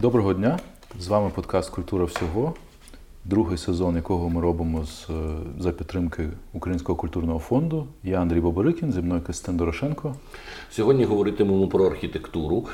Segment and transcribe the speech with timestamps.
[0.00, 0.58] Доброго дня!
[0.98, 2.54] З вами подкаст Культура всього,
[3.24, 5.08] другий сезон, якого ми робимо з,
[5.58, 7.86] за підтримки Українського культурного фонду.
[8.04, 10.14] Я Андрій Боборикін, зі мною Костянтин Дорошенко.
[10.70, 12.66] Сьогодні говоритимемо про архітектуру.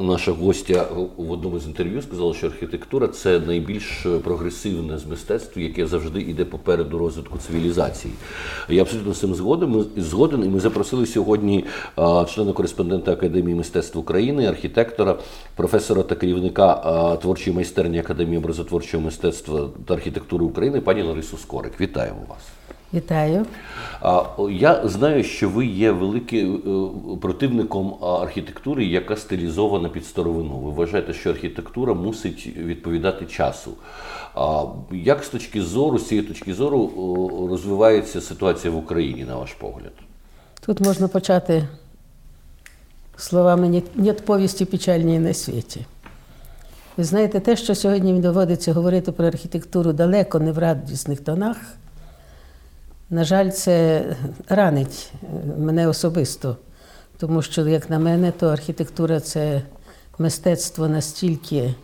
[0.00, 0.86] Наша гостя
[1.16, 6.44] в одному з інтерв'ю сказала, що архітектура це найбільш прогресивне з мистецтв, яке завжди йде
[6.44, 8.14] попереду розвитку цивілізації.
[8.68, 9.86] Я абсолютно з цим згоден.
[9.96, 10.44] згоден.
[10.44, 11.64] І ми запросили сьогодні
[12.34, 15.18] члена кореспондента Академії мистецтв України, архітектора,
[15.56, 19.47] професора та керівника творчої майстерні Академії образотворчого мистецтва
[19.86, 21.80] та архітектури України, пані Ларису Скорик.
[21.80, 22.38] Вітаємо вас.
[22.94, 23.46] Вітаю.
[24.50, 30.58] Я знаю, що ви є великим е, противником архітектури, яка стилізована під старовину.
[30.58, 33.70] Ви вважаєте, що архітектура мусить відповідати часу.
[34.92, 36.90] Як з точки зору, з цієї точки зору,
[37.50, 39.92] розвивається ситуація в Україні, на ваш погляд?
[40.66, 41.68] Тут можна почати
[43.16, 45.86] словами «Нет повісті печальній на світі.
[46.98, 51.56] Ви знаєте, те, що сьогодні доводиться говорити про архітектуру далеко не в радісних тонах.
[53.10, 54.04] На жаль, це
[54.48, 55.12] ранить
[55.58, 56.56] мене особисто,
[57.18, 59.62] тому що, як на мене, то архітектура це
[60.18, 61.74] мистецтво настільки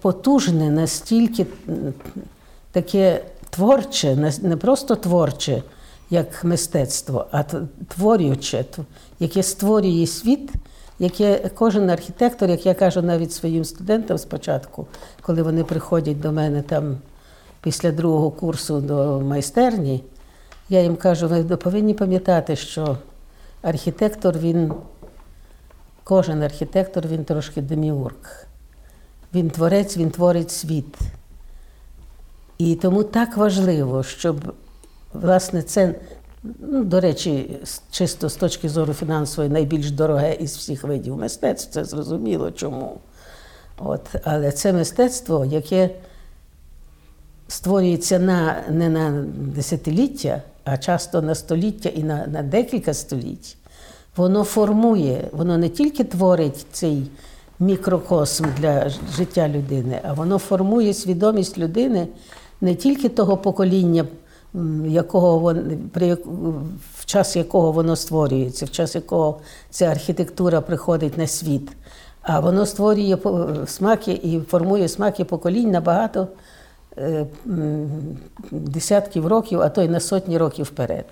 [0.00, 1.46] потужне, настільки
[2.72, 5.62] таке творче, не просто творче,
[6.10, 7.42] як мистецтво, а
[7.88, 8.64] творюче,
[9.20, 10.50] яке створює світ,
[10.98, 14.86] яке кожен архітектор, як я кажу навіть своїм студентам спочатку,
[15.22, 16.96] коли вони приходять до мене там
[17.60, 20.04] після другого курсу до майстерні,
[20.68, 22.96] я їм кажу, ви повинні пам'ятати, що
[23.62, 24.72] архітектор, він,
[26.04, 28.46] кожен архітектор, він трошки деміург.
[29.34, 30.98] Він творець, він творить світ.
[32.58, 34.54] І тому так важливо, щоб,
[35.12, 35.94] власне, це,
[36.58, 41.84] ну, до речі, чисто з точки зору фінансової, найбільш дороге із всіх видів мистецтв, це
[41.84, 42.98] зрозуміло чому.
[43.78, 45.90] От, Але це мистецтво, яке
[47.48, 53.56] створюється на, не на десятиліття, а часто на століття і на, на декілька століть,
[54.16, 57.10] воно формує, воно не тільки творить цей
[57.60, 62.08] мікрокосм для життя людини, а воно формує свідомість людини
[62.60, 64.04] не тільки того покоління,
[64.86, 66.14] якого вон, при,
[66.94, 69.38] в час якого воно створюється, в час якого
[69.70, 71.70] ця архітектура приходить на світ,
[72.22, 73.16] а воно створює
[73.66, 76.28] смаки і формує смаки поколінь набагато.
[76.98, 77.26] Е,
[78.50, 81.04] десятків років, а то й на сотні років вперед.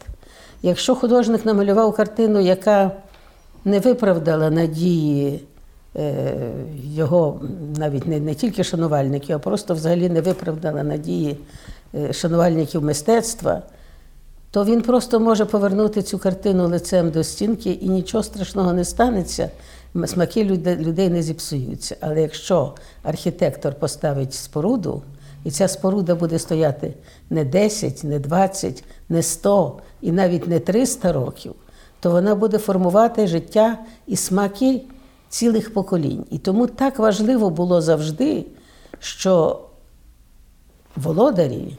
[0.63, 2.91] Якщо художник намалював картину, яка
[3.65, 5.41] не виправдала надії
[5.97, 6.25] е,
[6.85, 7.41] його,
[7.79, 11.37] навіть не, не тільки шанувальників, а просто взагалі не виправдала надії
[12.13, 13.63] шанувальників мистецтва,
[14.51, 19.51] то він просто може повернути цю картину лицем до стінки і нічого страшного не станеться.
[20.07, 21.97] Смаки людей не зіпсуються.
[22.01, 25.03] Але якщо архітектор поставить споруду,
[25.45, 26.95] і ця споруда буде стояти
[27.31, 31.55] не 10, не 20, не 100 і навіть не 300 років,
[32.01, 34.83] то вона буде формувати життя і смаки
[35.29, 36.25] цілих поколінь.
[36.31, 38.45] І тому так важливо було завжди,
[38.99, 39.61] що
[40.97, 41.79] володарі,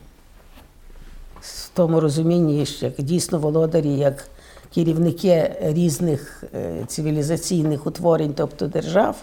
[1.76, 4.28] тому розумінні, як дійсно володарі, як
[4.74, 9.16] керівники різних е, цивілізаційних утворень, тобто держав,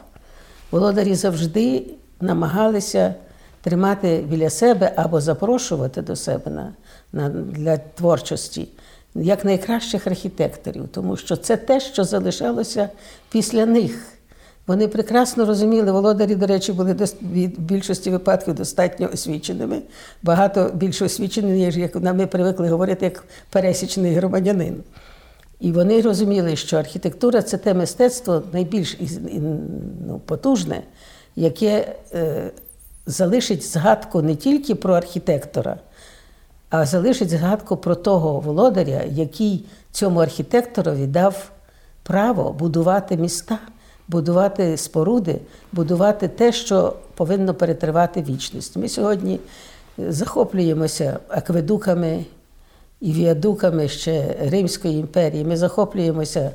[0.70, 1.84] володарі завжди
[2.20, 3.14] намагалися
[3.60, 6.72] тримати біля себе або запрошувати до себе на,
[7.12, 8.68] на, для творчості
[9.14, 12.88] як найкращих архітекторів, тому що це те, що залишалося
[13.30, 14.08] після них.
[14.66, 19.82] Вони прекрасно розуміли, володарі, до речі, були в більшості випадків достатньо освіченими,
[20.22, 24.82] багато більше освічені, ніж як ми привикли говорити, як пересічний громадянин.
[25.60, 28.98] І вони розуміли, що архітектура це те мистецтво найбільш
[30.06, 30.82] ну, потужне,
[31.36, 32.50] яке е,
[33.06, 35.76] залишить згадку не тільки про архітектора,
[36.70, 41.50] а залишить згадку про того володаря, який цьому архітекторові дав
[42.02, 43.58] право будувати міста,
[44.08, 45.38] будувати споруди,
[45.72, 48.76] будувати те, що повинно перетривати вічність.
[48.76, 49.40] Ми сьогодні
[49.98, 52.24] захоплюємося акведуками
[53.00, 55.44] і віадуками ще Римської імперії.
[55.44, 56.50] Ми захоплюємося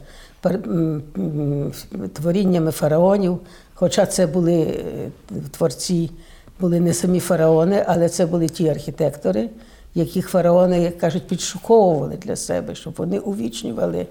[2.14, 3.40] творіннями фараонів,
[3.74, 5.10] хоча це були е,
[5.52, 6.12] творці
[6.60, 9.50] були не самі фараони, але це були ті архітектори,
[9.96, 14.08] яких фараони, як кажуть, підшуковували для себе, щоб вони увічнювали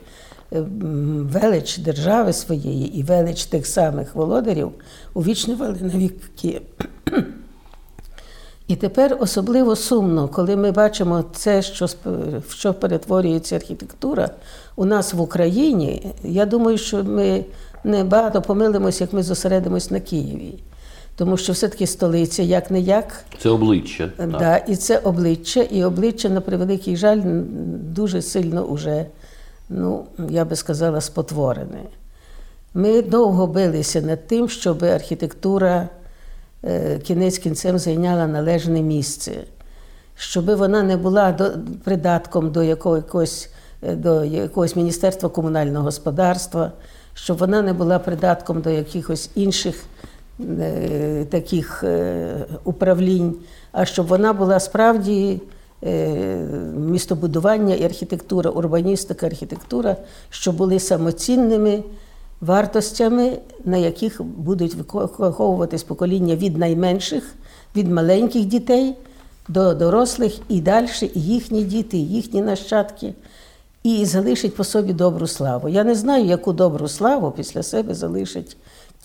[0.50, 4.70] велич держави своєї і велич тих самих володарів,
[5.14, 6.60] увічнювали на віки.
[8.68, 11.86] І тепер особливо сумно, коли ми бачимо це, що
[12.48, 14.30] в що перетворюється архітектура
[14.76, 16.14] у нас в Україні.
[16.24, 17.44] Я думаю, що ми
[17.84, 20.54] не багато помилимось, як ми зосередимось на Києві.
[21.16, 23.24] Тому що все-таки столиця, як не як.
[23.38, 24.10] Це обличчя.
[24.38, 27.20] Да, І це обличчя, і обличчя, на превеликий жаль,
[27.94, 29.06] дуже сильно уже,
[29.68, 31.82] ну, я би сказала, спотворене.
[32.74, 35.88] Ми довго билися над тим, щоб архітектура
[36.64, 39.32] е, кінець кінцем зайняла належне місце,
[40.16, 41.32] щоб вона не була
[41.84, 43.50] придатком до якогось,
[43.82, 46.72] е, до якогось Міністерства комунального господарства,
[47.14, 49.84] щоб вона не була придатком до якихось інших
[50.40, 51.84] е, таких
[52.64, 53.34] управлінь,
[53.72, 55.40] а щоб вона була справді.
[56.76, 59.96] Містобудування і архітектура, урбаністика, архітектура,
[60.30, 61.82] що були самоцінними
[62.40, 64.76] вартостями, на яких будуть
[65.18, 67.34] виховуватись покоління від найменших,
[67.76, 68.94] від маленьких дітей
[69.48, 73.14] до дорослих і далі, і їхні діти, і їхні нащадки,
[73.82, 75.68] і залишить по собі добру славу.
[75.68, 78.56] Я не знаю, яку добру славу після себе залишать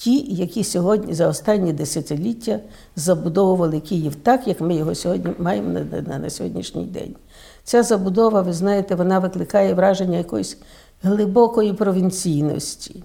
[0.04, 2.60] ті, які сьогодні за останні десятиліття
[2.96, 7.16] забудовували Київ так, як ми його сьогодні маємо на, на, на сьогоднішній день.
[7.64, 10.58] Ця забудова, ви знаєте, вона викликає враження якоїсь
[11.04, 13.04] глибокої провінційності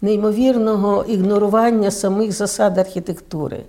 [0.00, 3.64] неймовірного ігнорування самих засад архітектури.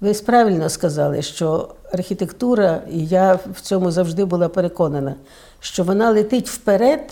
[0.00, 5.14] Ви правильно сказали, що архітектура, і я в цьому завжди була переконана,
[5.60, 7.10] що вона летить вперед,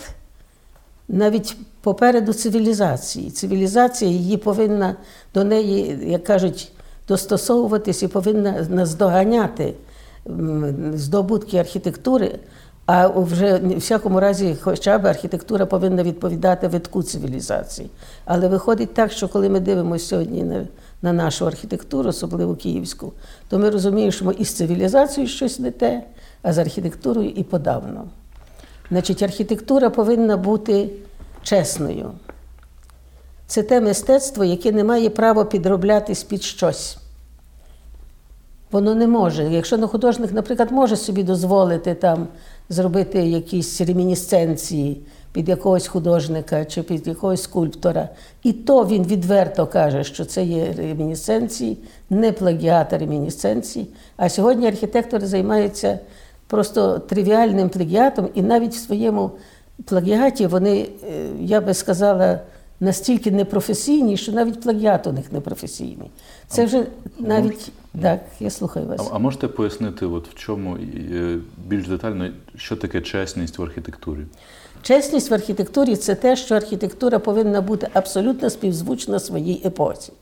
[1.07, 3.31] навіть попереду цивілізації.
[3.31, 4.95] Цивілізація її повинна
[5.33, 6.71] до неї, як кажуть,
[7.07, 9.73] достосовуватись і повинна наздоганяти
[10.93, 12.39] здобутки архітектури.
[12.85, 17.89] А вже в всякому разі, хоча б архітектура повинна відповідати витку цивілізації.
[18.25, 20.67] Але виходить так, що коли ми дивимося сьогодні на
[21.01, 23.13] на нашу архітектуру, особливо київську,
[23.49, 26.03] то ми розуміємо, що ми із цивілізацією щось не те,
[26.41, 28.05] а з архітектурою і подавно.
[28.89, 30.89] Значить, архітектура повинна бути
[31.43, 32.11] чесною.
[33.47, 36.97] Це те мистецтво, яке не має права підроблятись під щось.
[38.71, 39.43] Воно не може.
[39.43, 42.27] Якщо на художник, наприклад, може собі дозволити там
[42.69, 45.01] зробити якісь ремінісценції
[45.33, 48.09] під якогось художника чи під якогось скульптора.
[48.43, 51.77] І то він відверто каже, що це є ремінісценції,
[52.09, 53.87] не плагіат, ремінісценції.
[54.17, 55.99] А сьогодні архітектори займаються
[56.47, 59.31] просто тривіальним плагіатом, і навіть в своєму
[59.85, 62.39] плагіаті вони, е, я би сказала,
[62.79, 66.09] настільки непрофесійні, що навіть плагіат у них непрофесійний.
[66.47, 66.85] Це вже
[67.19, 67.71] навіть
[68.01, 69.09] так, я слухаю вас.
[69.11, 71.37] А, а можете пояснити, от в чому е,
[71.67, 74.19] більш детально, що таке чесність в архітектурі?
[74.81, 80.13] Чесність в архітектурі це те, що архітектура повинна бути абсолютно співзвучна своїй епоці.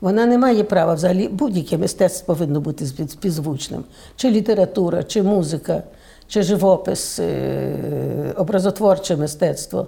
[0.00, 3.84] Вона не має права взагалі, будь-яке мистецтво повинно бути співзвучним.
[4.16, 5.82] Чи література, чи музика,
[6.28, 9.86] чи живопис, е, образотворче мистецтво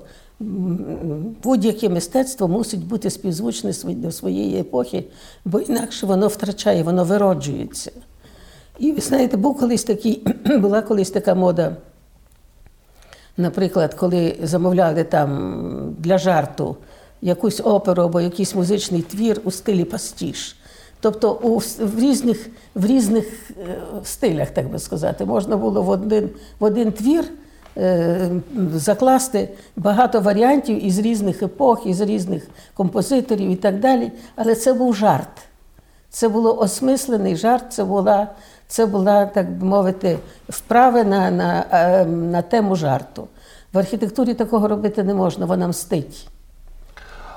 [1.43, 5.05] будь-яке мистецтво мусить бути співзвучне до своєї епохи,
[5.45, 7.91] бо інакше воно втрачає, воно вироджується.
[8.79, 10.27] І ви знаєте, був колись такий,
[10.59, 11.77] була колись така мода.
[13.37, 16.77] Наприклад, коли замовляли там для жарту
[17.23, 20.57] якусь оперу або якийсь музичний твір у стилі пастіж.
[21.01, 26.31] Тобто у, в різних в різних е, стилях, так би сказати, можна було в один,
[26.61, 27.25] в один твір
[27.79, 28.31] Е,
[28.75, 34.13] закласти багато варіантів із різних епох, із різних композиторів і так далі.
[34.37, 35.29] Але це був жарт.
[36.11, 38.29] Це було осмислений жарт, це була,
[38.69, 40.19] це була так би мовити,
[40.49, 43.29] вправа на, на, е, на тему жарту.
[43.73, 46.29] В архітектурі такого робити не можна, вона мстить.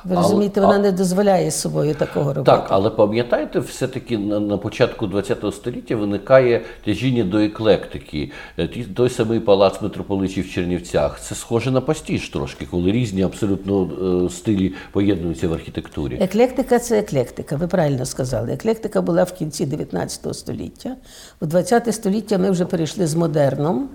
[0.06, 2.52] Ви розумієте, вона не дозволяє з собою такого робити.
[2.52, 8.32] Так, але пам'ятаєте, все-таки на, на початку ХХ століття виникає тяжіння до еклектики.
[8.58, 11.20] Е, той самий палац митрополичів в Чернівцях.
[11.22, 13.90] Це схоже на пастіж трошки, коли різні абсолютно
[14.26, 16.18] е, стилі поєднуються в архітектурі.
[16.22, 18.52] Еклектика це еклектика, ви правильно сказали.
[18.52, 20.96] Еклектика була в кінці 19 століття.
[21.42, 23.90] У 20 століття ми вже перейшли з модерном.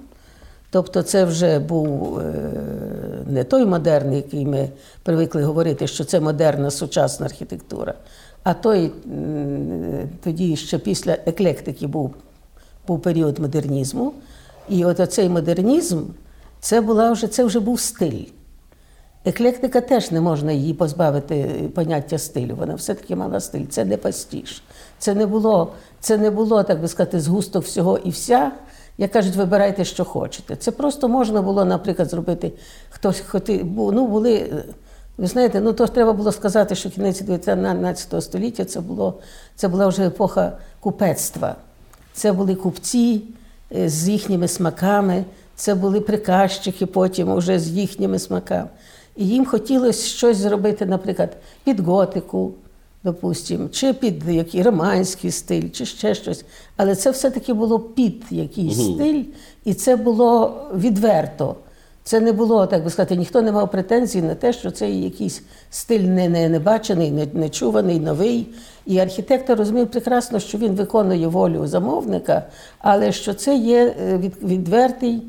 [0.74, 2.32] Тобто це вже був е,
[3.26, 4.68] не той модерн, який ми
[5.02, 7.94] привикли говорити, що це модерна сучасна архітектура,
[8.42, 8.92] а той
[10.24, 12.14] тоді ще після еклектики був
[12.86, 14.12] був період модернізму.
[14.68, 16.02] І от цей модернізм
[16.60, 18.24] це була вже, це вже був стиль.
[19.24, 22.56] Еклектика теж не можна її позбавити поняття стилю.
[22.58, 23.66] Вона все-таки мала стиль.
[23.66, 24.62] Це не пастіж.
[24.98, 28.52] Це не було, це не було, так би сказати, згусток всього і вся.
[28.98, 30.56] Як кажуть, вибирайте, що хочете.
[30.56, 32.52] Це просто можна було, наприклад, зробити
[32.90, 34.64] хтось хотів, ну були.
[35.18, 39.14] Ви знаєте, ну то треба було сказати, що кінець 19 століття це було,
[39.56, 41.56] це була вже епоха купецтва.
[42.12, 43.22] Це були купці
[43.76, 45.24] е, з їхніми смаками,
[45.56, 48.68] це були приказчики потім вже з їхніми смаками.
[49.16, 52.52] І їм хотілося щось зробити, наприклад, під готику,
[53.04, 56.44] допустимо, чи під який романський стиль, чи ще щось.
[56.76, 59.22] Але це все-таки було під якийсь стиль,
[59.64, 61.56] і це було відверто.
[62.06, 65.42] Це не було, так би сказати, ніхто не мав претензій на те, що це якийсь
[65.70, 68.46] стиль не, не, не бачений, не, не чуваний, новий.
[68.86, 72.42] І архітектор розумів прекрасно, що він виконує волю замовника,
[72.78, 75.22] але що це є е, від, відвертий,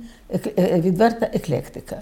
[0.57, 2.01] е, відверта еклектика.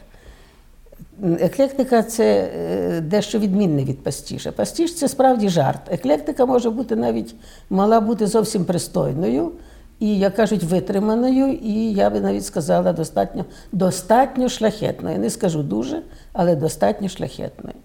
[1.21, 4.51] Еклектика це е, дещо відмінне від пастіша.
[4.51, 5.79] Пастіш це справді жарт.
[5.91, 7.35] Еклектика може бути навіть
[7.69, 9.51] мала бути зовсім пристойною
[9.99, 15.19] і, як кажуть, витриманою, і я би навіть сказала, достатньо, достатньо шляхетною.
[15.19, 16.01] Не скажу дуже,
[16.33, 17.75] але достатньо шляхетною.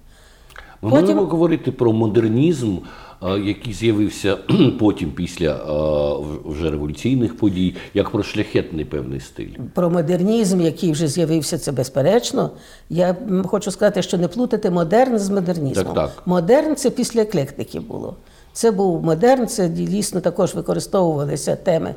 [0.83, 2.77] Ми Потім- будемо говорити про модернізм,
[3.23, 4.37] який з'явився
[4.79, 9.49] потім після е, вже революційних подій, як про шляхетний певний стиль.
[9.75, 12.51] Про модернізм, який вже з'явився, це безперечно.
[12.91, 15.85] Я хочу сказати, що не плутати модерн з модернізмом.
[15.85, 16.23] Так, так.
[16.27, 18.17] Модерн це після еклектики було.
[18.59, 21.95] Це був модерн, це дійсно також використовувалися теми.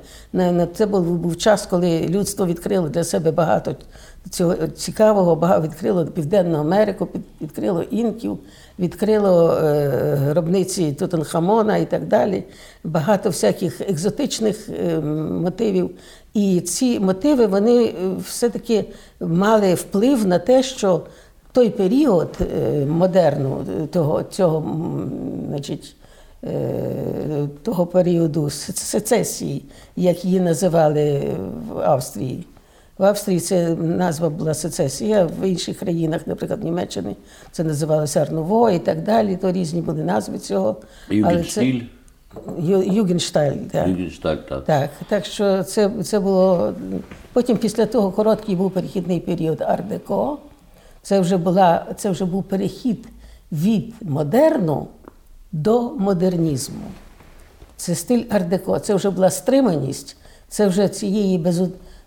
[0.75, 3.75] Це був, був час, коли людство відкрило для себе багато
[4.29, 7.07] цього цікавого, багато відкрило Південну Америку,
[7.41, 8.37] відкрило інків,
[8.79, 12.43] відкрило е, гробниці Тутанхамона і так далі.
[12.83, 14.99] Багато всяких екзотичних е,
[15.41, 15.89] мотивів.
[16.33, 17.93] І ці мотиви вони е,
[18.27, 18.85] все-таки
[19.19, 21.01] мали вплив на те, що
[21.51, 22.37] той період
[22.87, 24.65] модерну, того, цього,
[25.47, 25.95] значить,
[27.63, 31.21] того періоду сецесії, як її називали
[31.69, 32.45] в Австрії.
[32.97, 37.15] В Австрії це назва була сецесія, в інших країнах, наприклад, в Німеччині,
[37.51, 39.35] це називалося Арнуво і так далі.
[39.35, 40.75] То різні були назви цього.
[41.09, 41.81] Югенштиль,
[42.59, 43.87] Ю- Югеншталь, так.
[43.87, 44.65] Югеншталь, так.
[44.65, 46.73] Так, так що це, це було.
[47.33, 50.37] Потім після того короткий був перехідний період ар-деко.
[51.01, 53.07] Це вже, була, це вже був перехід
[53.51, 54.87] від модерну
[55.51, 56.83] до модернізму.
[57.77, 60.17] Це стиль ар-деко, це вже була стриманість,
[60.47, 61.61] це вже цієї без,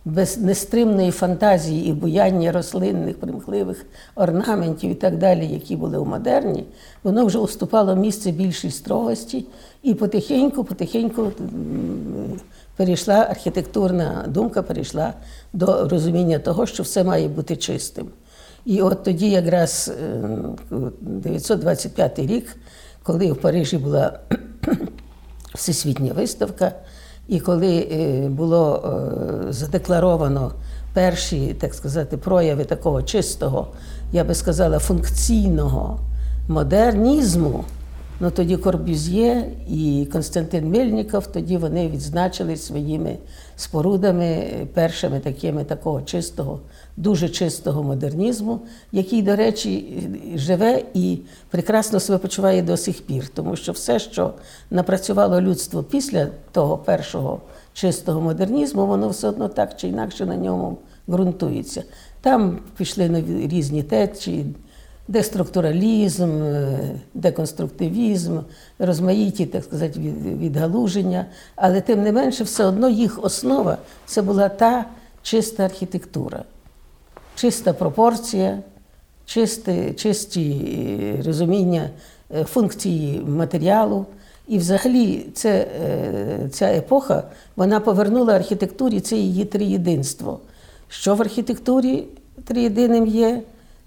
[0.05, 6.65] без нестримної фантазії і буяння рослинних, примхливих орнаментів і так далі, які були у модерні,
[7.03, 9.47] воно вже уступало місце більшій строгості,
[9.83, 11.33] і потихеньку, потихеньку
[12.77, 15.15] перейшла архітектурна думка, перейшла
[15.53, 18.07] до розуміння того, що все має бути чистим.
[18.65, 20.29] І от тоді, якраз е,
[21.01, 22.57] 925 рік,
[23.04, 24.18] коли в Парижі була
[25.54, 26.73] всесвітня виставка,
[27.28, 28.84] і коли е, було
[29.49, 30.52] е, задекларовано
[30.94, 33.68] перші, так сказати, прояви такого чистого,
[34.12, 36.00] я би сказала, функційного
[36.49, 37.64] модернізму,
[38.25, 43.16] ну тоді Корбюз'є і Константин Мельніков, тоді вони відзначили своїми
[43.57, 46.61] спорудами першими такими такого чистого,
[46.97, 48.61] дуже чистого модернізму,
[48.93, 49.97] який, до речі,
[50.35, 51.19] живе і
[51.50, 54.35] прекрасно себе почуває до сих пір, тому що все, що
[54.71, 57.40] напрацювало людство після того першого
[57.73, 60.78] чистого модернізму, воно все одно так чи інакше на ньому
[61.09, 61.83] ґрунтується.
[62.21, 64.47] Там пішли різні течії,
[65.08, 66.78] деструктуралізм, е,
[67.14, 68.38] деконструктивізм,
[68.78, 70.00] розмаїті, так сказати,
[70.40, 71.26] відгалуження.
[71.56, 74.84] Але тим не менше, все одно їх основа це була та
[75.23, 76.44] чиста архітектура,
[77.34, 78.58] чиста пропорція,
[79.25, 81.90] чисті, чисті е, розуміння
[82.34, 84.06] е, функції матеріалу.
[84.49, 85.66] І взагалі це,
[86.50, 87.23] ця епоха
[87.56, 90.40] вона повернула архітектурі це її триєдинство.
[90.88, 92.04] Що в архітектурі
[92.44, 93.42] триєдиним є?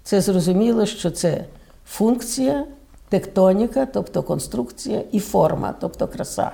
[0.08, 1.44] Це зрозуміло, що це
[1.86, 2.64] функція,
[3.08, 6.50] тектоніка, тобто конструкція, і форма, тобто краса.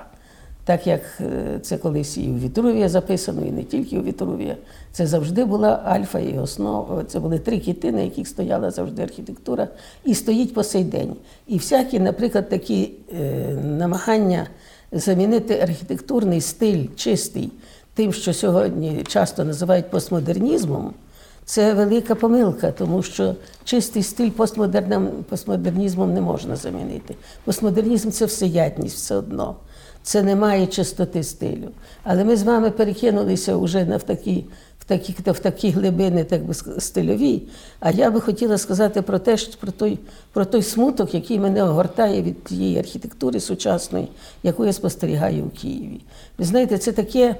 [0.65, 4.57] Так як е, це колись і у Вітрувія записано, і не тільки у Вітрувія.
[4.91, 7.03] Це завжди була альфа і основа.
[7.03, 9.67] Це були три кіти, на яких стояла завжди архітектура,
[10.05, 11.15] і стоїть по сей день.
[11.47, 13.23] І всякі, наприклад, такі е,
[13.63, 14.47] намагання
[14.91, 17.51] замінити архітектурний стиль чистий
[17.93, 20.93] тим, що сьогодні часто називають постмодернізмом.
[21.45, 27.15] Це велика помилка, тому що чистий стиль постмодерним, постмодернізмом не можна замінити.
[27.43, 29.55] Постмодернізм це всеядність все одно.
[30.03, 31.69] Це немає чистоти стилю.
[32.03, 34.45] Але ми з вами перекинулися вже на в такі,
[34.79, 37.41] в такі, в такі глибини, так би стильові.
[37.79, 39.99] А я би хотіла сказати про те, що про той,
[40.33, 44.07] про той смуток, який мене огортає від тієї архітектури сучасної,
[44.43, 46.01] яку я спостерігаю у Києві.
[46.37, 47.35] Ви знаєте, це таке.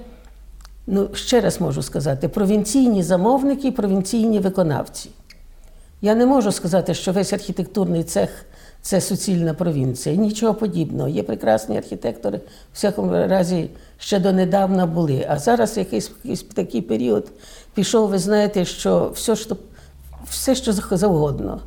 [0.88, 5.10] Ну, ще раз можу сказати, провінційні замовники, провінційні виконавці.
[6.01, 8.30] Я не можу сказати, що весь архітектурний цех
[8.82, 10.15] це суцільна провінція.
[10.15, 11.10] Нічого подібного.
[11.10, 12.42] Є прекрасні архітектори, в
[12.74, 15.25] всякому разі ще донедавна були.
[15.30, 17.32] А зараз якийсь, якийсь такий період
[17.74, 19.58] пішов, ви знаєте, що все, що
[20.30, 21.62] все, що завгодно.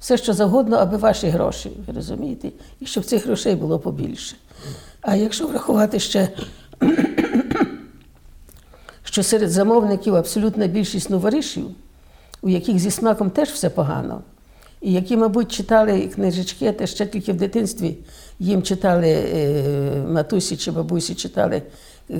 [0.00, 2.48] все, що завгодно, аби ваші гроші, ви розумієте,
[2.80, 4.36] і щоб цих грошей було побільше.
[5.00, 6.28] А якщо врахувати ще,
[9.12, 11.64] що серед замовників абсолютна більшість новоришів,
[12.42, 14.20] у яких зі смаком теж все погано,
[14.80, 17.96] і які, мабуть, читали книжечки, те ще тільки в дитинстві
[18.38, 19.62] їм читали е,
[20.12, 21.62] матусі чи бабусі, читали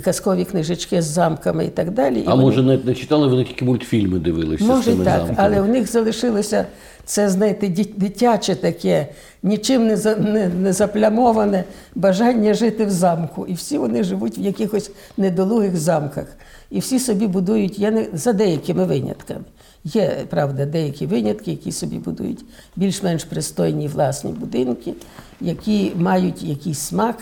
[0.05, 2.19] казкові книжечки з замками і так далі.
[2.21, 5.17] І А вони- може навіть не читали, вони тільки мультфільми дивилися з Може цими так,
[5.27, 5.37] замками?
[5.39, 6.67] але в них залишилося
[7.05, 9.07] це, знаєте, дитяче таке,
[9.43, 13.47] нічим не, за- не, не заплямоване бажання жити в замку.
[13.47, 16.27] І всі вони живуть в якихось недолугих замках.
[16.73, 19.45] І всі собі будують, я не за деякими винятками.
[19.85, 22.45] Є, правда, деякі винятки, які собі будують
[22.77, 24.95] більш-менш пристойні власні будинки,
[25.41, 27.17] які мають якийсь смак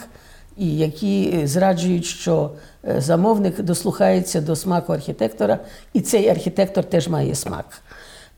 [0.56, 2.50] і які е, зраджують, що
[2.88, 5.58] е, замовник дослухається до смаку архітектора,
[5.92, 7.82] і цей архітектор теж має смак.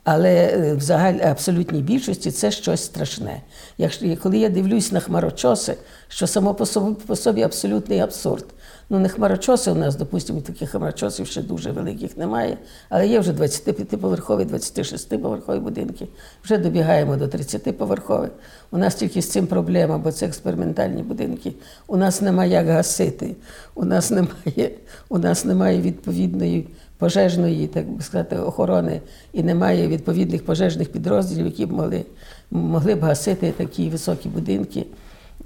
[0.05, 3.41] Але е, в загаль абсолютній більшості це щось страшне.
[3.79, 5.77] Якщо коли я дивлюсь на хмарочоси,
[6.09, 8.45] що само по собі, по собі абсолютний абсурд.
[8.93, 12.59] Ну, не хмарочоси у нас, допустимо, таких хмарочосів ще дуже великих немає,
[12.89, 16.09] але є вже 25-поверхові, 26-поверхові будинки.
[16.45, 18.29] Вже добігаємо до 30-поверхових.
[18.71, 21.53] У нас тільки з цим проблема, бо це експериментальні будинки.
[21.87, 23.37] У нас немає як гасити,
[23.75, 24.71] у нас немає,
[25.09, 26.69] у нас немає відповідної
[26.99, 29.01] пожежної, так би сказати, охорони
[29.33, 32.05] і немає відповідних пожежних підрозділів, які б могли,
[32.51, 34.87] могли б гасити такі високі будинки.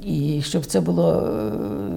[0.02, 1.50] І щоб це було е,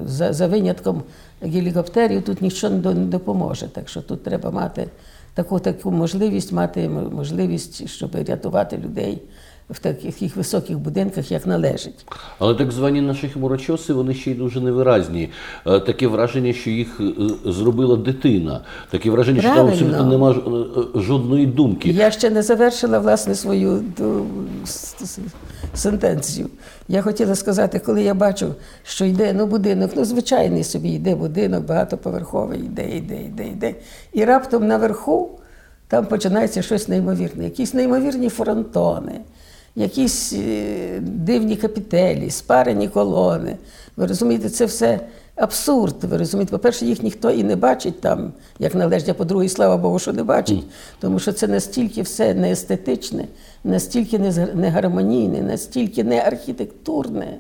[0.05, 1.03] за, за винятком
[1.41, 3.67] гелікоптерів, тут нічого не до- не допоможе.
[3.67, 4.87] Так що тут треба мати
[5.33, 9.21] таку, таку можливість, мати можливість, щоб рятувати людей
[9.69, 12.05] в таких високих будинках, як належить.
[12.39, 15.29] Але так звані наші хмурочоси, вони ще й дуже невиразні.
[15.67, 17.13] Е, Таке враження, що їх е,
[17.51, 18.61] зробила дитина.
[18.89, 21.89] Таке враження, що там абсолютно нема е, жодної думки.
[21.89, 23.83] Я ще не завершила власне свою
[25.73, 26.49] сентенцію.
[26.87, 31.65] Я хотіла сказати, коли я бачу, що йде ну, будинок, ну звичайний собі йде будинок,
[31.65, 33.75] багатоповерховий, йде, йде, йде, йде.
[34.13, 35.29] І раптом наверху
[35.89, 39.21] там починається щось неймовірне, якісь неймовірні фронтони,
[39.75, 43.57] якісь е, дивні капітелі, спарені колони.
[43.97, 44.99] Ви розумієте, це все
[45.35, 46.03] абсурд.
[46.03, 50.13] Ви розумієте, по-перше, їх ніхто і не бачить там, як належить, по-друге, слава Богу, що
[50.13, 50.63] не бачить,
[50.99, 53.25] тому що це настільки все неестетичне,
[53.63, 54.19] настільки
[54.53, 57.39] негармонійне, настільки не архітектурне.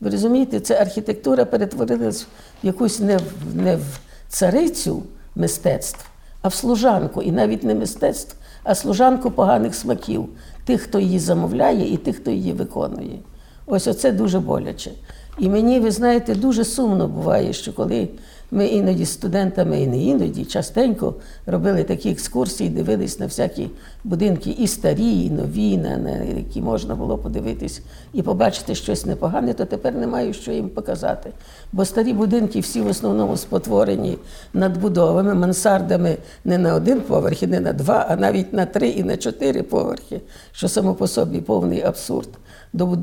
[0.00, 3.22] Ви розумієте, це архітектура перетворилась в якусь не в,
[3.54, 5.02] не в царицю
[5.34, 6.06] мистецтв,
[6.42, 7.22] а в служанку.
[7.22, 10.28] І навіть не мистецтв, а служанку поганих смаків,
[10.66, 13.18] тих, хто її замовляє, і тих, хто її виконує.
[13.66, 14.90] Ось оце дуже боляче.
[15.38, 18.08] І мені, ви знаєте, дуже сумно буває, що коли
[18.50, 21.14] ми іноді з студентами, і не іноді, частенько
[21.46, 23.70] робили такі екскурсії, дивились на всякі
[24.04, 27.82] будинки і старі, і нові, на, які можна було подивитись
[28.12, 31.30] і побачити щось непогане, то тепер немає що їм показати.
[31.72, 34.18] Бо старі будинки всі в основному спотворені
[34.54, 39.02] надбудовами, мансардами не на один поверх, і не на два, а навіть на три і
[39.02, 40.20] на чотири поверхи,
[40.52, 42.28] що само по собі повний абсурд.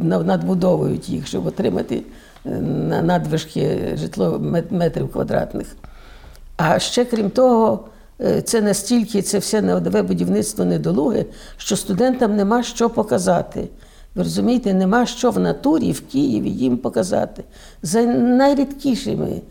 [0.01, 2.03] Надбудовують їх, щоб отримати
[2.45, 5.67] на надвижки житло метрів квадратних.
[6.57, 7.85] А ще крім того,
[8.21, 11.25] е, це настільки, це все нове будівництво недолуге,
[11.57, 13.67] що студентам нема що показати.
[14.15, 17.43] Ви розумієте, нема що в натурі в Києві їм показати.
[17.81, 19.41] За найрідкішими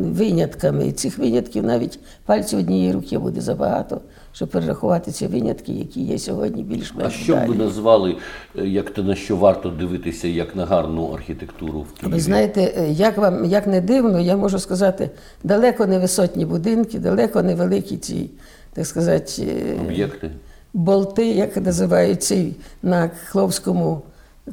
[0.00, 0.92] винятками.
[0.92, 4.00] Цих винятків навіть пальців однієї руки буде забагато,
[4.38, 7.14] щоб перерахувати ці винятки, які є сьогодні більш-менш.
[7.14, 8.16] що б ви назвали,
[8.58, 12.14] е, як те на що варто дивитися, як на гарну архітектуру в Києві?
[12.14, 15.10] Ви знаєте, е, як вам як не дивно, я можу сказати,
[15.44, 18.30] далеко не висотні будинки, далеко не великі ці,
[18.72, 20.30] так сказати, е, Об'єкти?
[20.72, 24.02] болти, як називають цей на Кловському,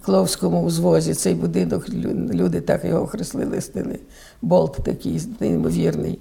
[0.02, 1.90] Кловському узвозі, цей будинок,
[2.34, 4.00] люди так його окреслили, стили.
[4.42, 6.20] Болт такий неймовірний.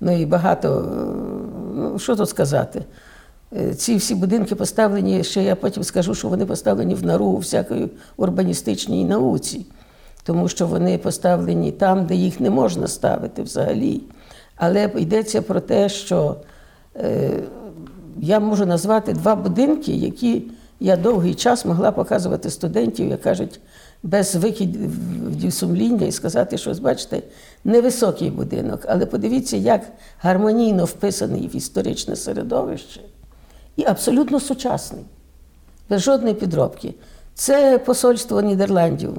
[0.00, 0.92] Ну і багато,
[1.74, 2.84] ну що тут сказати.
[3.56, 7.90] Е, Ці всі будинки поставлені, ще я потім скажу, що вони поставлені в нару всякої
[8.16, 9.66] урбаністичній науці,
[10.22, 14.02] тому що вони поставлені там, де їх не можна ставити взагалі.
[14.56, 16.36] Але йдеться про те, що
[16.96, 17.30] е,
[18.18, 20.42] я можу назвати два будинки, які
[20.80, 23.60] я довгий час могла показувати студентів, як кажуть,
[24.02, 27.22] без викидів сумління і сказати, що бачите,
[27.64, 33.00] невисокий будинок, але подивіться, як гармонійно вписаний в історичне середовище
[33.76, 35.04] і абсолютно сучасний,
[35.90, 36.94] без жодної підробки.
[37.34, 39.12] Це посольство Нідерландів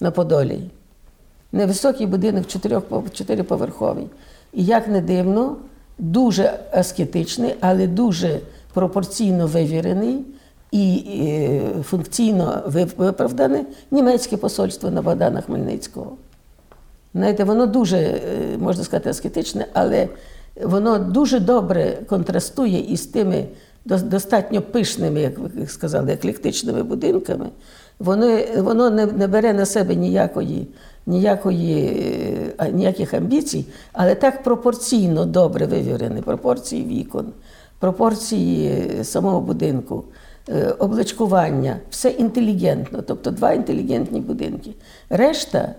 [0.00, 0.60] на Подолі.
[1.52, 2.46] Невисокий будинок
[3.12, 4.06] чотириповерховий.
[4.52, 5.56] І як не дивно,
[5.98, 8.40] дуже аскетичний, але дуже
[8.74, 10.24] пропорційно вивірений,
[10.76, 12.62] і е, функційно
[12.96, 16.12] виправдане німецьке посольство на Богдана Хмельницького.
[17.14, 18.20] Знаєте, воно дуже, е,
[18.58, 20.08] можна сказати, аскетичне, але
[20.62, 23.44] воно дуже добре контрастує із тими
[23.84, 27.46] достатньо пишними, як ви сказали, еклектичними будинками.
[27.98, 30.68] Воно воно не, не бере на себе ніякої,
[31.06, 31.86] ніякої,
[32.58, 37.26] е, ніяких амбіцій, але так пропорційно добре вивірене, пропорції вікон,
[37.78, 40.04] пропорції самого будинку.
[40.48, 44.70] Е, обличкування, все інтелігентно, тобто два інтелігентні будинки.
[45.10, 45.74] Решта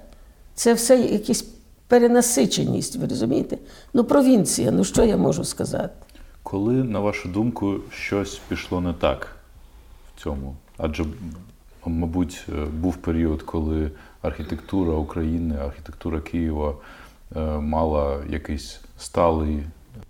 [0.56, 1.46] це все якась
[1.88, 3.58] перенасиченість, ви розумієте?
[3.94, 5.94] Ну, провінція, ну що я можу сказати?
[6.44, 9.36] Коли, на вашу думку, щось пішло не так
[10.16, 10.56] в цьому?
[10.78, 11.06] Адже,
[11.86, 16.76] мабуть, е, був період, коли архітектура України, архітектура Києва
[17.36, 19.64] е, мала якийсь сталий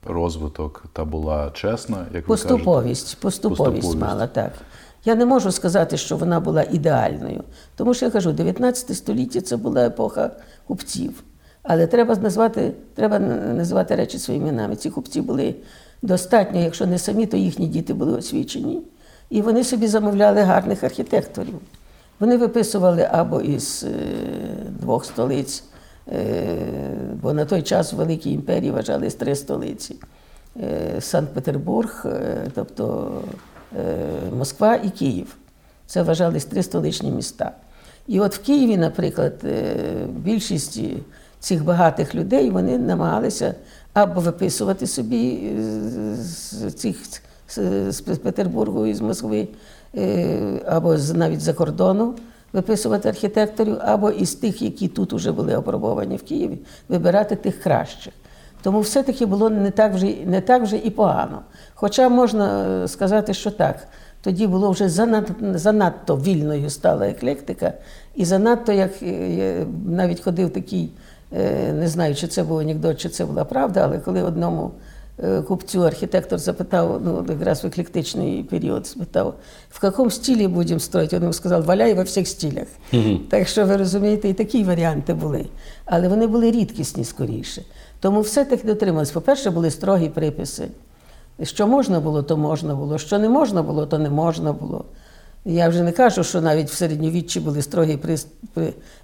[0.05, 3.21] розвиток та була чесна, як ви поступовість, кажете?
[3.21, 4.51] поступовість, поступовість мала так.
[5.05, 7.43] Я не можу сказати, що вона була ідеальною,
[7.75, 10.31] тому що я кажу, 19 століття це була епоха
[10.67, 11.23] купців.
[11.63, 14.75] Але треба назвати треба називати речі своїми іменами.
[14.75, 15.55] Ці купці були
[16.01, 18.81] достатньо, якщо не самі, то їхні діти були освічені.
[19.29, 21.59] І вони собі замовляли гарних архітекторів.
[22.19, 23.89] Вони виписували або із е,
[24.69, 25.63] двох столиць,
[27.21, 29.95] бо на той час в Великій імперії вважались три столиці:
[30.61, 32.05] е, Санкт-Петербург,
[32.55, 33.11] тобто
[34.37, 35.35] Москва і Київ.
[35.85, 37.51] Це вважались три столичні міста.
[38.07, 39.33] І от в Києві, наприклад,
[40.09, 40.79] більшість
[41.39, 43.55] цих багатих людей вони намагалися
[43.93, 45.51] або виписувати собі
[46.13, 46.97] з цих
[47.89, 49.47] з Петербургу і з Москви,
[50.65, 52.15] або навіть за кордону
[52.53, 58.13] виписувати архітекторів, або із тих, які тут вже були опробовані в Києві, вибирати тих кращих.
[58.61, 61.41] Тому все-таки було не так вже не так вже і погано.
[61.73, 63.87] Хоча можна е, сказати, що так.
[64.21, 67.73] Тоді було вже занадто, занадто вільною стала еклектика,
[68.15, 70.91] і занадто, як е, навіть ходив такий,
[71.37, 74.71] е, не знаю, чи це був анекдот, чи це була правда, але коли одному
[75.47, 79.33] купцю архітектор запитав, ну якраз в еклектичний період, спитав,
[79.69, 82.67] в якому стілі будемо строїти, він йому сказав, валяй во всіх стилях.
[82.93, 85.45] Mm Так що ви розумієте, і такі варіанти були.
[85.85, 87.61] Але вони були рідкісні скоріше.
[87.99, 89.13] Тому все-таки дотрималися.
[89.13, 90.67] По-перше, були строгі приписи.
[91.43, 92.97] Що можна було, то можна було.
[92.97, 94.85] Що не можна було, то не можна було.
[95.49, 97.99] Я вже не кажу, що навіть в середньовіччі були строгі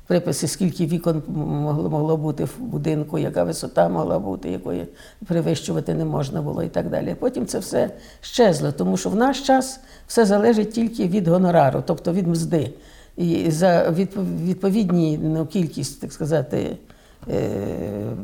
[0.07, 4.87] приписи, скільки вікон могло могло бути в будинку, яка висота могла бути, якої
[5.27, 7.15] перевищувати не можна було і так далі.
[7.19, 7.89] Потім це все
[8.21, 12.73] щезло, тому що в наш час все залежить тільки від гонорару, тобто від мзди.
[13.17, 13.89] І за
[14.45, 16.77] відповідні ну, кількість, так сказати,
[17.31, 18.15] Е,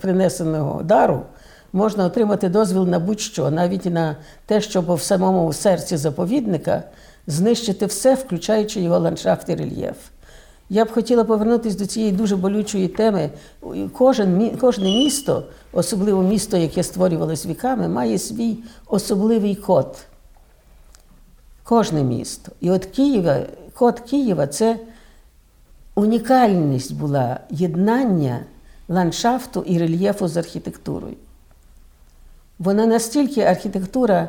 [0.00, 1.22] принесеного дару
[1.72, 6.82] можна отримати дозвіл на будь-що, навіть на те, щоб в самому серці заповідника
[7.26, 9.96] знищити все, включаючи його ландшафт і рельєф.
[10.70, 13.30] Я б хотіла повернутися до цієї дуже болючої теми.
[13.92, 18.56] Кожен, Кожне місто, особливо місто, яке створювалось віками, має свій
[18.86, 19.96] особливий код.
[21.64, 22.52] Кожне місто.
[22.60, 23.40] І от Києва,
[23.74, 24.78] код Києва це
[25.94, 28.40] унікальність була єднання
[28.88, 31.16] ландшафту і рельєфу з архітектурою.
[32.64, 34.28] Вона настільки архітектура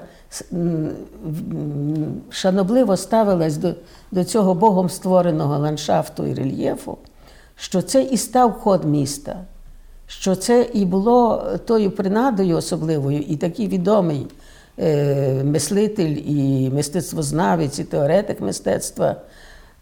[2.29, 3.73] шанобливо ставилась до
[4.11, 6.97] до цього Богом створеного ландшафту і рельєфу,
[7.55, 9.35] що це і став код міста,
[10.07, 14.27] що це і було тою принадою особливою, і такий відомий
[14.79, 19.15] е, мислитель, і мистецтвознавець, і теоретик мистецтва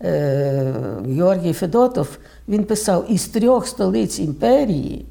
[0.03, 0.73] Е,
[1.05, 5.05] Георгій Федотов, він писав із трьох столиць імперії,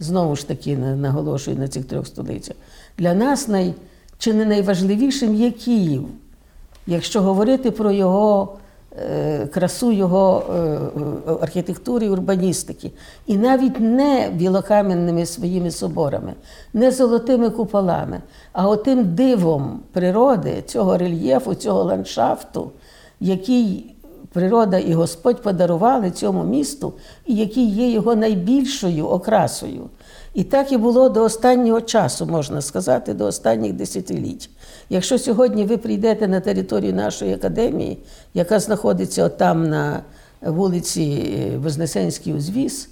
[0.00, 2.56] знову ж таки наголошую на цих трьох столицях,
[2.98, 3.74] для нас най,
[4.18, 6.08] чи не найважливішим є Київ,
[6.86, 8.56] якщо говорити про його
[8.98, 10.78] е, красу його е,
[11.42, 12.90] архітектури і урбаністики.
[13.26, 16.34] І навіть не білокам'яними своїми соборами,
[16.72, 18.20] не золотими куполами,
[18.52, 22.70] а отим дивом природи, цього рельєфу, цього ландшафту,
[23.20, 23.94] який
[24.32, 26.92] природа і Господь подарували цьому місту,
[27.26, 29.90] який є його найбільшою окрасою.
[30.34, 34.50] І так і було до останнього часу, можна сказати, до останніх десятиліть.
[34.90, 37.98] Якщо сьогодні ви прийдете на територію нашої академії,
[38.34, 40.02] яка знаходиться там на
[40.42, 41.22] вулиці
[41.62, 42.88] Вознесенський узвіз,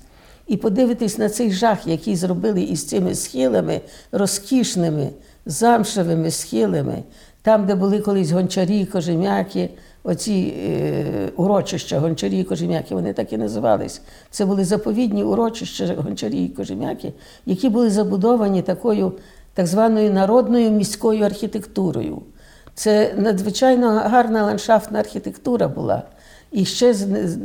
[0.46, 3.80] і подивитесь на цей жах, який зробили із цими схилами,
[4.12, 5.08] розкішними,
[5.46, 7.02] замшевими схилами,
[7.42, 9.70] там, де були колись гончарі, кожем'яки,
[10.06, 14.00] оці е, урочища гончарі і кожем'яки, вони так і називались.
[14.30, 17.12] Це були заповідні урочища гончарі і кожем'яки,
[17.46, 19.12] які були забудовані такою
[19.54, 22.22] так званою народною міською архітектурою.
[22.74, 26.02] Це надзвичайно гарна ландшафтна архітектура була.
[26.52, 26.92] І ще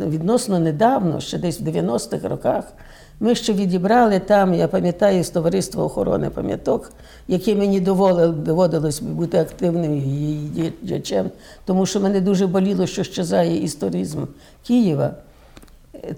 [0.07, 2.73] відносно недавно, ще десь в 90-х роках,
[3.21, 6.91] ми ще відібрали там, я пам'ятаю, з товариства охорони пам'яток,
[7.27, 11.29] яке мені доводилось бути активним її діячем,
[11.65, 14.23] тому що мене дуже боліло, що щезає історизм
[14.67, 15.13] Києва.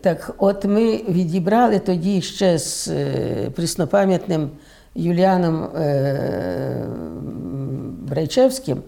[0.02, 4.50] Так, от ми відібрали тоді ще з е, приснопам'ятним
[4.96, 6.86] Юліаном е,
[8.00, 8.82] Брайчевським.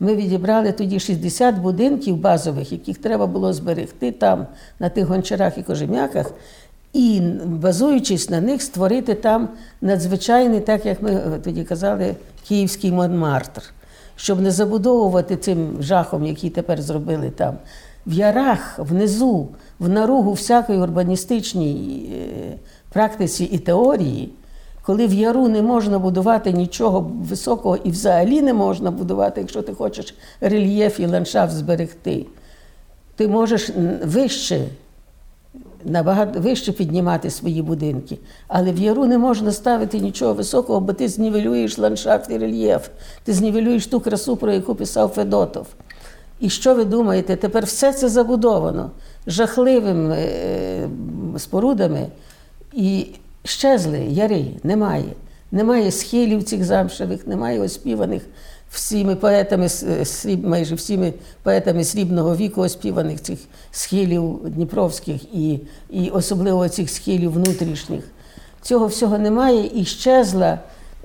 [0.00, 4.46] Ми відібрали тоді 60 будинків базових, яких треба було зберегти там,
[4.78, 6.32] на тих гончарах і кожем'яках,
[6.92, 9.48] і, базуючись на них, створити там
[9.80, 12.14] надзвичайний, так як ми тоді казали,
[12.48, 13.62] київський Монмартр,
[14.16, 17.54] щоб не забудовувати цим жахом, який тепер зробили там.
[18.06, 22.58] В ярах, внизу, в наругу всякої урбаністичній е,
[22.92, 24.32] практиці і теорії
[24.82, 29.74] коли в яру не можна будувати нічого високого і взагалі не можна будувати, якщо ти
[29.74, 32.26] хочеш рельєф і ландшафт зберегти,
[33.16, 33.70] ти можеш
[34.04, 34.64] вище,
[35.84, 38.18] набагато вище піднімати свої будинки.
[38.48, 42.88] Але в яру не можна ставити нічого високого, бо ти знівелюєш ландшафт і рельєф,
[43.24, 45.66] ти знівелюєш ту красу, про яку писав Федотов.
[46.40, 47.36] І що ви думаєте?
[47.36, 48.90] Тепер все це забудовано
[49.26, 50.88] жахливими е,
[51.38, 52.06] спорудами.
[52.72, 53.06] І
[53.44, 55.04] щезли яри, немає.
[55.52, 58.22] Немає схилів цих замшевих, немає оспіваних
[58.72, 59.68] всіми поетами,
[60.42, 63.38] майже всіми поетами срібного віку, оспіваних цих
[63.70, 68.04] схилів Дніпровських і і особливо цих схилів внутрішніх.
[68.62, 70.58] Цього всього немає і щезла,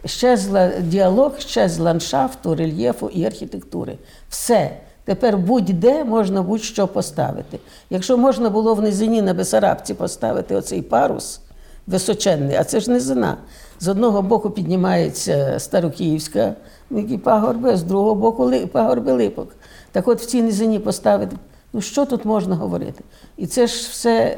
[0.05, 3.97] щезла діалог, щез ландшафту, рельєфу і архітектури.
[4.29, 4.71] Все.
[5.05, 7.59] Тепер будь-де можна будь-що поставити.
[7.89, 11.39] Якщо можна було в низині на Бесарабці поставити оцей парус
[11.87, 13.37] височенний, а це ж низина.
[13.79, 16.53] З одного боку піднімається Старокиївська
[17.23, 19.55] пагорби, а з другого боку пагорби липок.
[19.91, 21.35] Так от в цій низині поставити,
[21.73, 23.03] ну що тут можна говорити?
[23.37, 24.37] І це ж все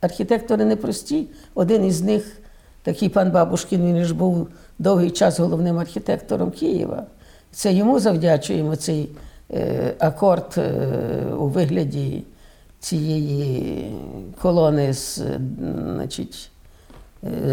[0.00, 1.26] архітектори непрості.
[1.54, 2.38] Один із них,
[2.82, 4.48] такий пан Бабушкін, він ж був
[4.78, 7.06] довгий час головним архітектором Києва.
[7.52, 9.08] Це йому завдячуємо цей
[9.50, 10.80] е, акорд е,
[11.38, 12.22] у вигляді
[12.80, 13.92] цієї
[14.40, 15.22] колони з
[15.94, 16.50] значить,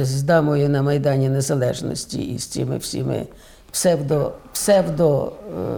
[0.01, 3.25] з дамою на Майдані Незалежності і з цими всіми
[3.71, 5.77] псевдо, псевдо е,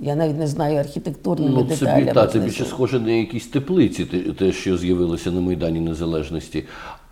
[0.00, 2.06] я навіть не знаю архітектурними ну, деталями.
[2.06, 4.04] Це, та, це більше схоже на якісь теплиці,
[4.38, 6.64] те, що з'явилося на Майдані Незалежності.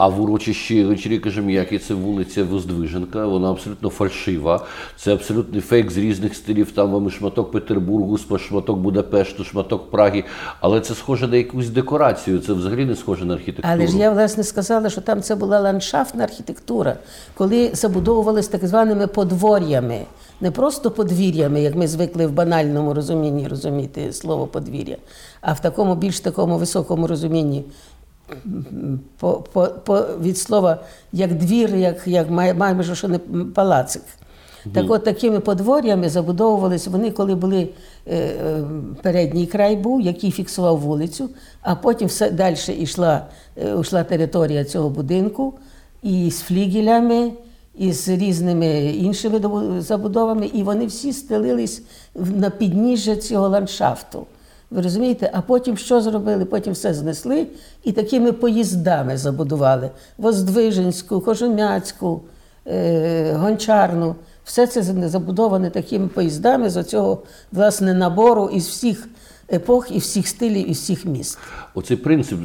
[0.03, 4.67] А в урочищі вечері Кажем'яки це вулиця Воздвиженка, вона абсолютно фальшива.
[4.97, 6.71] Це абсолютний фейк з різних стилів.
[6.71, 10.25] Там вам шматок Петербургу, шматок Будапешту, шматок Праги.
[10.61, 12.39] Але це схоже на якусь декорацію.
[12.39, 13.69] Це взагалі не схоже на архітектуру.
[13.73, 16.97] Але ж я власне сказала, що там це була ландшафтна архітектура,
[17.35, 20.05] коли забудовувалися так званими подвор'ями
[20.41, 24.97] не просто подвір'ями, як ми звикли в банальному розумінні розуміти слово подвір'я,
[25.41, 27.65] а в такому більш такому високому розумінні
[29.19, 30.79] по, по, по, від слова
[31.13, 33.19] як двір, як як майже що не
[33.55, 34.03] палацик.
[34.73, 37.69] Так от такими подвор'ями забудовувалися вони, коли були
[38.07, 38.65] е, е,
[39.03, 41.31] передній край був, який фіксував вулицю,
[41.63, 45.55] а потім все далі йшла, е, йшла територія цього будинку
[46.03, 47.33] і з флігелями
[47.79, 49.41] із різними іншими
[49.81, 51.83] забудовами, і вони всі стелились
[52.15, 54.27] на підніжжя цього ландшафту.
[54.71, 55.31] Ви розумієте?
[55.33, 56.45] А потім що зробили?
[56.45, 57.47] Потім все знесли
[57.85, 62.21] і такими поїздами забудували Воздвиженську, Кожумяцьку,
[62.67, 64.15] е, Гончарну.
[64.45, 69.09] Все це забудоване такими поїздами з оцього власне набору із всіх
[69.53, 71.39] епох і всіх стилів і всіх міст.
[71.75, 72.39] Оцей принцип,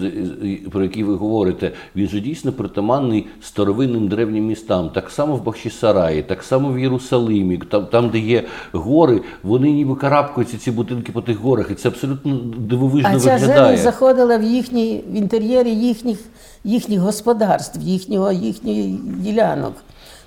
[0.72, 4.90] про який ви говорите, він же дійсно притаманний старовинним древнім містам.
[4.90, 9.96] Так само в Бахчисараї, так само в Єрусалимі, там, там, де є гори, вони ніби
[9.96, 13.38] карабкаються ці будинки по тих горах, і це абсолютно дивовижно а виглядає.
[13.38, 16.20] А ця зелень заходила в їхні в інтер'єрі їхніх
[16.64, 19.74] їхніх господарств, їхнього їхніх ділянок,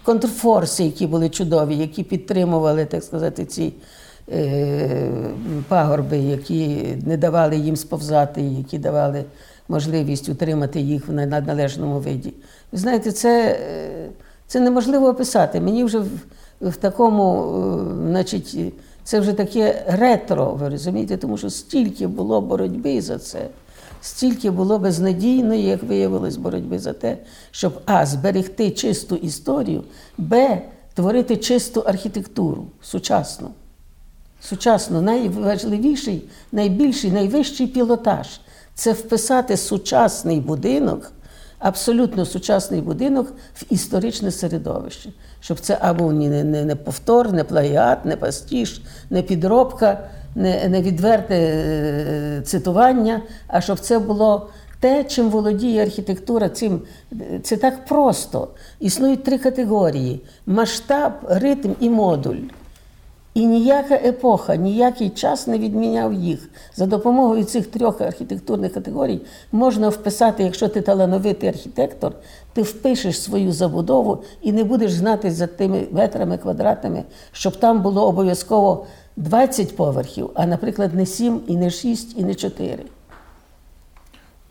[0.02, 3.72] контрфорси, які були чудові, які підтримували, так сказати, ці.
[4.32, 5.10] Е,
[5.68, 9.24] пагорби, які не давали їм сповзати, які давали
[9.68, 12.34] можливість утримати їх на належному виді.
[12.72, 14.08] Ви знаєте, це е,
[14.46, 15.60] це неможливо описати.
[15.60, 16.10] Мені вже в,
[16.60, 17.44] в такому,
[18.04, 18.56] е, значить,
[19.04, 23.48] це вже таке ретро, ви розумієте, тому що стільки було боротьби за це,
[24.00, 27.16] стільки було безнадійної, як виявилось, боротьби за те,
[27.50, 29.84] щоб А, зберегти чисту історію,
[30.18, 30.62] Б,
[30.94, 33.48] творити чисту архітектуру сучасну.
[34.40, 36.22] Сучасно найважливіший,
[36.52, 38.40] найбільший, найвищий пілотаж
[38.74, 41.12] це вписати сучасний будинок
[41.58, 45.10] абсолютно сучасний будинок в історичне середовище.
[45.40, 50.82] Щоб це або не, не, не повтор, не плагіат, не пастіж, не підробка, не, не
[50.82, 56.82] відверте е, цитування, а щоб це було те, чим володіє архітектура, цим
[57.42, 58.48] це так просто.
[58.80, 62.40] Існують три категорії: масштаб, ритм і модуль.
[63.38, 66.50] І ніяка епоха, ніякий час не відміняв їх.
[66.74, 69.20] За допомогою цих трьох архітектурних категорій
[69.52, 72.12] можна вписати, якщо ти талановитий архітектор,
[72.52, 78.08] ти впишеш свою забудову і не будеш знати за тими метрами, квадратами, щоб там було
[78.08, 82.84] обов'язково 20 поверхів, а, наприклад, не 7, і не 6, і не 4.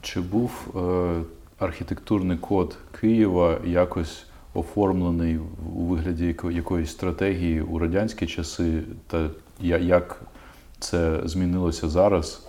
[0.02, 1.22] Чи був е,
[1.60, 4.27] архітектурний код Києва якось
[4.58, 5.40] оформлений
[5.76, 9.30] у вигляді якоїсь стратегії у радянські часи, та
[9.82, 10.22] як
[10.80, 12.42] це змінилося зараз?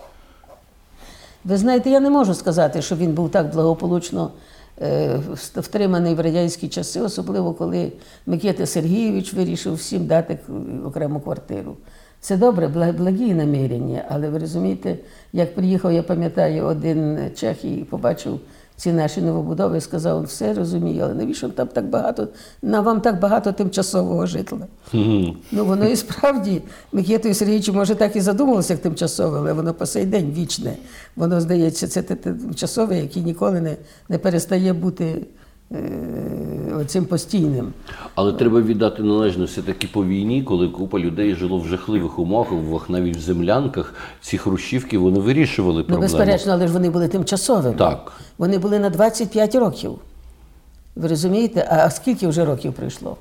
[1.45, 4.31] Ви знаєте, я не можу сказати, що він був так благополучно
[4.81, 5.19] е,
[5.55, 7.91] втриманий в радянські часи, особливо коли
[8.25, 10.39] Микита Сергійович вирішив всім дати
[10.85, 11.77] окрему квартиру.
[12.21, 12.67] Це добре,
[12.97, 14.97] благі намірення, але ви розумієте,
[15.33, 18.39] як приїхав, я пам'ятаю, один чех і побачив
[18.79, 22.27] ці наші новобудови, сказав, все розумію, але навіщо там так багато,
[22.61, 24.59] на вам так багато тимчасового житла?
[24.93, 25.33] Mm-hmm.
[25.51, 26.61] Ну воно і справді,
[26.91, 30.75] Микітою Сергійовичу, може, так і задумалося, як тимчасове, але воно по сей день вічне.
[31.15, 33.77] Воно здається, це тимчасове, яке ніколи не,
[34.09, 35.21] не перестає бути.
[35.71, 37.73] Е, цим постійним.
[38.15, 43.17] Але треба віддати належне все-таки по війні, коли купа людей жило в жахливих умовах, навіть
[43.17, 46.01] в землянках, ці хрущівки вони вирішували проблему.
[46.01, 47.75] Ну, безперечно, але ж вони були тимчасовими.
[47.75, 48.11] Так.
[48.37, 49.91] Вони були на 25 років.
[50.95, 51.67] Ви розумієте?
[51.71, 53.17] А скільки вже років пройшло?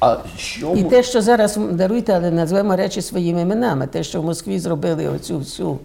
[0.00, 0.74] А що...
[0.76, 3.86] І те, що зараз даруйте, але назвемо речі своїми іменами.
[3.86, 5.78] Те, що в Москві зробили оцю всю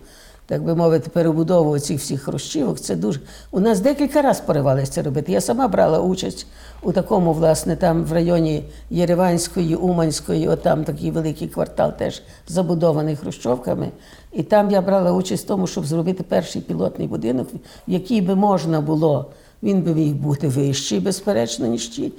[0.51, 3.19] так би мовити, перебудову цих всіх хрущівок, це дуже.
[3.51, 5.31] У нас декілька разів поривалися це робити.
[5.31, 6.47] Я сама брала участь
[6.81, 13.15] у такому, власне, там в районі Єреванської, Уманської, от там такий великий квартал, теж забудований
[13.15, 13.91] хрущовками.
[14.31, 17.47] І там я брала участь в тому, щоб зробити перший пілотний будинок,
[17.87, 19.31] в який би можна було.
[19.63, 22.11] Він би міг бути вищий, безперечно, ніж ті,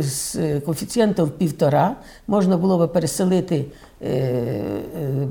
[0.00, 1.96] з коефіцієнтом півтора.
[2.26, 3.64] Можна було би переселити
[4.00, 5.26] е, е,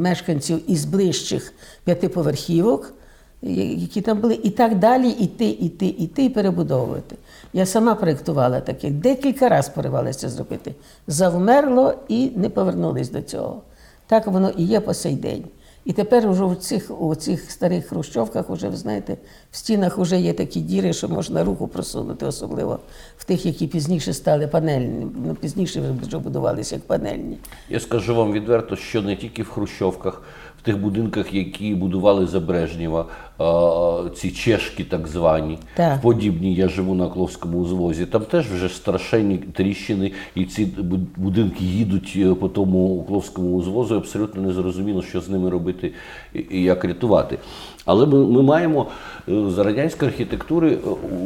[0.00, 1.52] мешканців із ближчих
[1.84, 2.94] п'ятиповерхівок,
[3.42, 7.16] які там були, і так далі іти, іти, іти і перебудовувати.
[7.52, 10.74] Я сама проєктувала таке, декілька разів поривалася зробити.
[11.06, 13.62] Завмерло і не повернулись до цього.
[14.06, 15.44] Так воно і є по сей день.
[15.84, 19.16] І тепер уже у цих у цих старих хрущовках, уже, ви знаєте,
[19.50, 22.78] в стінах вже є такі діри, що можна руку просунути, особливо
[23.16, 25.06] в тих, які пізніше стали панельні.
[25.26, 27.38] Ну, пізніше вже будувалися як панельні.
[27.68, 30.22] Я скажу вам відверто, що не тільки в хрущовках
[30.60, 33.06] в тих будинках, які будували за Брежнєва,
[34.14, 36.00] ці чешки, так звані, так.
[36.00, 36.54] подібні.
[36.54, 38.06] Я живу на Кловському узвозі.
[38.06, 40.68] Там теж вже страшенні тріщини, і ці
[41.16, 43.96] будинки їдуть е, по тому Кловському узвозу.
[43.96, 45.92] Абсолютно не зрозуміло, що з ними робити
[46.50, 47.38] і як рятувати.
[47.84, 48.86] Але ми, ми маємо
[49.28, 50.78] е, за радянської архітектури е,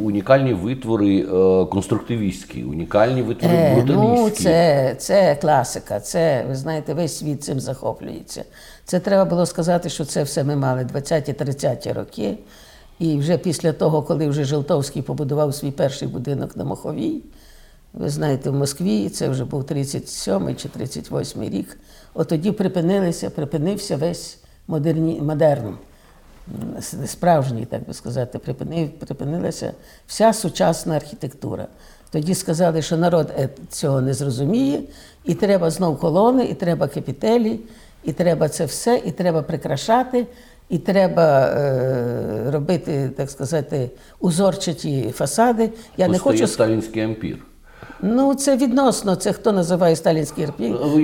[0.03, 1.21] унікальні витвори
[1.71, 4.19] конструктивістські, унікальні витвори е, бруталістські.
[4.19, 5.99] Ну, це, це класика.
[5.99, 8.43] Це ви знаєте, весь світ цим захоплюється.
[8.85, 12.37] Це треба було сказати, що це все ми мали 20-30 роки.
[12.99, 17.21] І вже після того, коли вже Желтовський побудував свій перший будинок на Моховій,
[17.93, 21.77] ви знаєте, в Москві це вже був 37 чи 38 рік.
[22.13, 25.77] От тоді припинилися, припинився весь модерні, модерн,
[27.05, 29.73] справжній, так би сказати, припинив, припинилася
[30.07, 31.67] вся сучасна архітектура.
[32.11, 34.81] Тоді сказали, що народ е, цього не зрозуміє,
[35.23, 37.59] і треба знов колони, і треба капітелі.
[38.05, 40.27] І треба це все, і треба прикрашати,
[40.69, 43.89] і треба е, робити, так сказати,
[44.19, 45.69] узорчаті фасади.
[45.97, 47.37] Я не хочу сталінський ампір.
[48.01, 50.47] Ну, це відносно, це хто називає сталінський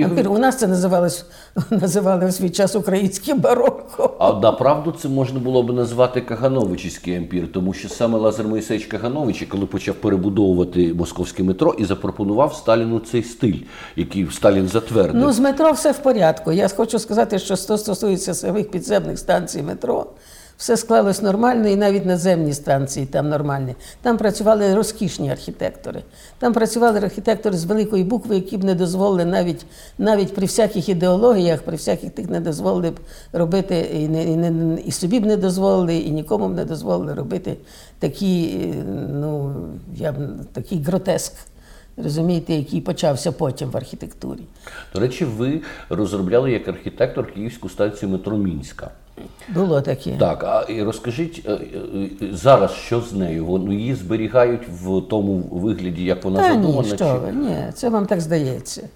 [0.04, 0.30] ампір.
[0.30, 1.24] У нас це називалось,
[1.70, 4.16] називали в свій час українським барокко.
[4.18, 9.46] А направду це можна було б назвати Кагановичівський ампір, тому що саме Лазар Моїсеївич Каганович,
[9.48, 13.58] коли почав перебудовувати московське метро і запропонував Сталіну цей стиль,
[13.96, 15.14] який Сталін затвердив.
[15.22, 16.52] Ну, з метро все в порядку.
[16.52, 20.06] Я хочу сказати, що що стосується самих підземних станцій метро.
[20.56, 23.74] Все склалось нормально, і навіть наземні станції там нормальні.
[24.02, 26.02] Там працювали розкішні архітектори.
[26.38, 29.66] Там працювали архітектори з великої букви, які б не дозволили навіть
[29.98, 33.00] навіть при всяких ідеологіях, при всяких тих не дозволили б
[33.32, 37.14] робити, і не, і, не, і собі б не дозволили, і нікому б не дозволили
[37.14, 37.56] робити
[37.98, 38.58] такі,
[39.12, 39.54] ну,
[39.94, 40.16] я б
[40.52, 41.32] такий гротеск.
[41.96, 44.40] Розумієте, який почався потім в архітектурі.
[44.94, 48.90] До речі, ви розробляли як архітектор Київську станцію метро Мінська.
[49.48, 50.16] Було таке.
[50.18, 53.46] Так, а і розкажіть е, е, зараз, що з нею?
[53.46, 56.88] Вони її зберігають в тому вигляді, як вона Та задумана?
[56.88, 58.88] ні, що ви, ні, це вам так здається.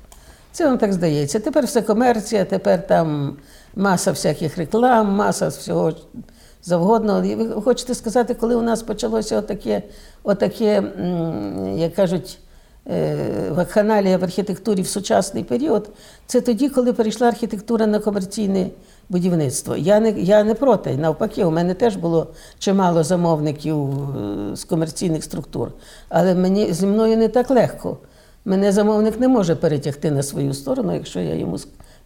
[0.53, 1.41] Це вам так здається.
[1.41, 3.37] Тепер все комерція, тепер там
[3.77, 5.93] маса всяких реклам, маса всього
[6.63, 7.25] завгодно.
[7.25, 9.83] І ви хочете сказати, коли у нас почалося отаке,
[10.23, 10.83] отаке
[11.77, 12.46] як кажуть, е,
[13.51, 15.91] вакханалія в архітектурі в сучасний період,
[16.26, 18.70] це тоді, коли перейшла архітектура на комерційне
[19.09, 19.76] будівництво.
[19.76, 20.97] Я не, я не проти.
[20.97, 22.26] Навпаки, у мене теж було
[22.59, 25.72] чимало замовників е, з комерційних структур.
[26.09, 27.99] Але мені зі мною не так легко.
[28.45, 31.59] Мене замовник не може перетягти на свою сторону, якщо я йому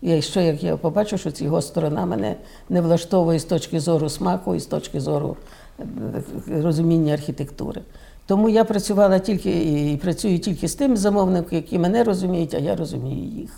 [0.03, 2.37] якщо як я побачу, що його сторона мене
[2.69, 5.37] не влаштовує з точки зору смаку і з точки зору
[5.81, 5.85] е,
[6.63, 7.81] розуміння архітектури.
[8.31, 9.51] Тому я працювала тільки
[9.93, 13.51] і працюю тільки з тими замовниками, які мене розуміють, а я розумію їх.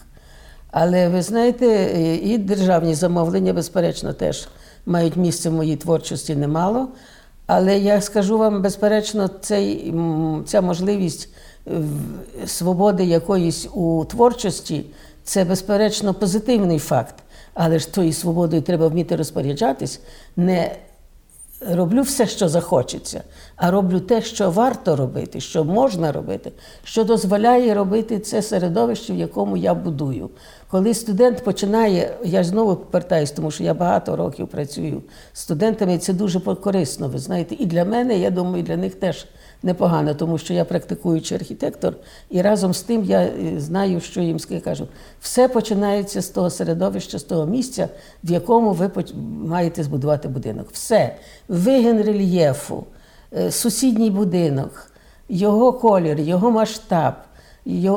[0.71, 1.67] Але ви знаєте,
[2.25, 4.49] і державні замовлення, безперечно, теж
[4.87, 6.89] мають місце в моїй творчості немало.
[7.47, 9.95] Але я скажу вам, безперечно, цей,
[10.47, 11.29] ця можливість
[11.67, 11.71] е,
[12.47, 14.85] свободи якоїсь у творчості
[15.25, 17.15] це, безперечно, позитивний факт.
[17.55, 20.01] Але ж тою свободою треба вміти розпоряджатись,
[20.37, 20.77] не
[21.71, 23.23] роблю все, що захочеться,
[23.57, 26.53] а роблю те, що варто робити, що можна робити,
[26.85, 30.31] що дозволяє робити це середовище, в якому я будую.
[30.71, 35.03] Коли студент починає, я знову повертаюсь, тому що я багато років працюю
[35.33, 38.95] з студентами, це дуже корисно, ви знаєте, і для мене, я думаю, і для них
[38.95, 39.27] теж
[39.63, 41.95] непогано, тому що я практикуючий архітектор,
[42.31, 44.89] і разом з тим я е, знаю, що їм кажу.
[45.21, 47.89] Все починається з того середовища, з того місця,
[48.25, 48.91] в якому ви
[49.45, 50.69] маєте збудувати будинок.
[50.73, 51.17] Все.
[51.49, 52.85] Вигін рельєфу,
[53.37, 54.91] е, сусідній будинок,
[55.29, 57.15] його колір, його масштаб,
[57.67, 57.93] е,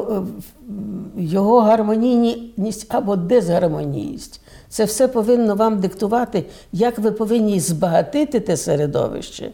[1.17, 4.41] його гармонійність або дезгармонійність.
[4.69, 9.51] Це все повинно вам диктувати, як ви повинні збагатити те середовище.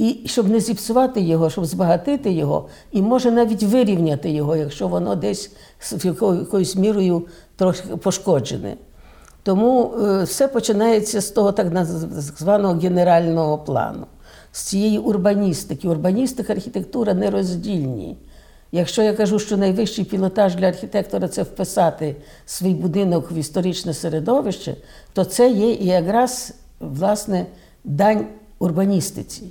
[0.00, 5.14] І щоб не зіпсувати його, щоб збагатити його, і може навіть вирівняти його, якщо воно
[5.14, 5.50] десь
[6.02, 7.26] якоюсь мірою
[7.56, 8.76] трохи пошкоджене.
[9.42, 11.86] Тому е, все починається з того так
[12.38, 14.06] званого генерального плану,
[14.52, 15.88] з цієї урбаністики.
[15.88, 18.16] Урбаністика, архітектура нероздільні.
[18.72, 24.76] Якщо я кажу, що найвищий пілотаж для архітектора це вписати свій будинок в історичне середовище,
[25.12, 27.46] то це є і якраз власне
[27.84, 28.26] дань
[28.58, 29.42] урбаністиці.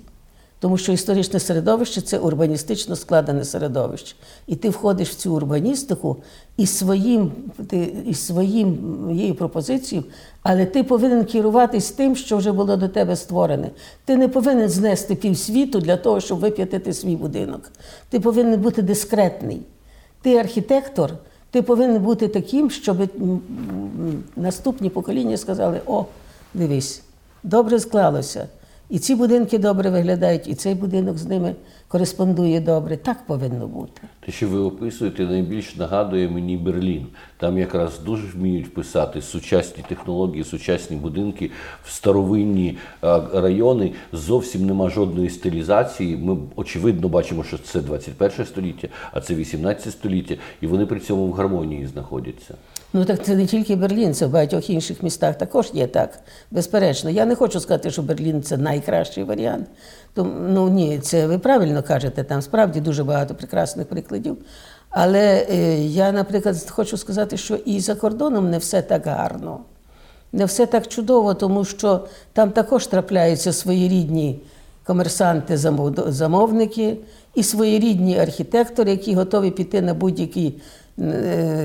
[0.60, 4.16] Тому що історичне середовище це урбаністично складене середовище.
[4.48, 6.18] І ти входиш в цю урбаністику
[6.58, 7.32] і своїм,
[7.68, 8.78] ти, і своїм
[9.12, 10.08] її пропозицією,
[10.44, 13.70] але ти повинен керуватись тим, що вже було до тебе створене.
[14.06, 17.72] Ти не повинен знести півсвіту для того, щоб вип'ятити свій будинок.
[18.10, 19.62] Ти повинен бути дискретний.
[20.22, 21.14] Ти архітектор,
[21.52, 22.98] ти повинен бути таким, щоб
[24.36, 26.06] наступні покоління сказали: о,
[26.54, 27.02] дивись,
[27.44, 28.48] добре склалося.
[28.90, 31.56] І ці будинки добре виглядають, і цей будинок з ними
[31.88, 32.98] кореспондує добре.
[32.98, 34.02] Так повинно бути.
[34.26, 37.08] Те, що ви описуєте, найбільш нагадує мені Берлін.
[37.38, 41.52] Там якраз дуже вміють писати сучасні технології, сучасні будинки
[41.84, 42.78] в старовинні
[43.34, 43.92] райони.
[44.14, 46.18] Зовсім нема жодної стилізації.
[46.18, 51.28] Ми очевидно бачимо, що це 21 століття, а це 18 століття, і вони при цьому
[51.28, 52.56] в гармонії знаходяться.
[52.94, 56.20] Ну так це не тільки Берлін, це в багатьох інших містах також є так.
[56.52, 57.10] Безперечно.
[57.10, 59.68] Я не хочу сказати, що Берлін це найкращий варіант.
[60.14, 64.38] Тому, ну ні, це ви правильно кажете, там справді дуже багато прекрасних прикладів.
[64.90, 69.60] Але е, я, наприклад, хочу сказати, що і за кордоном не все так гарно.
[70.32, 74.40] Не все так чудово, тому що там також трапляються своєрідні
[74.84, 75.58] комерсанти,
[76.08, 76.98] замовники
[77.36, 80.52] і своєрідні архітектори, які готові піти на будь-які, е,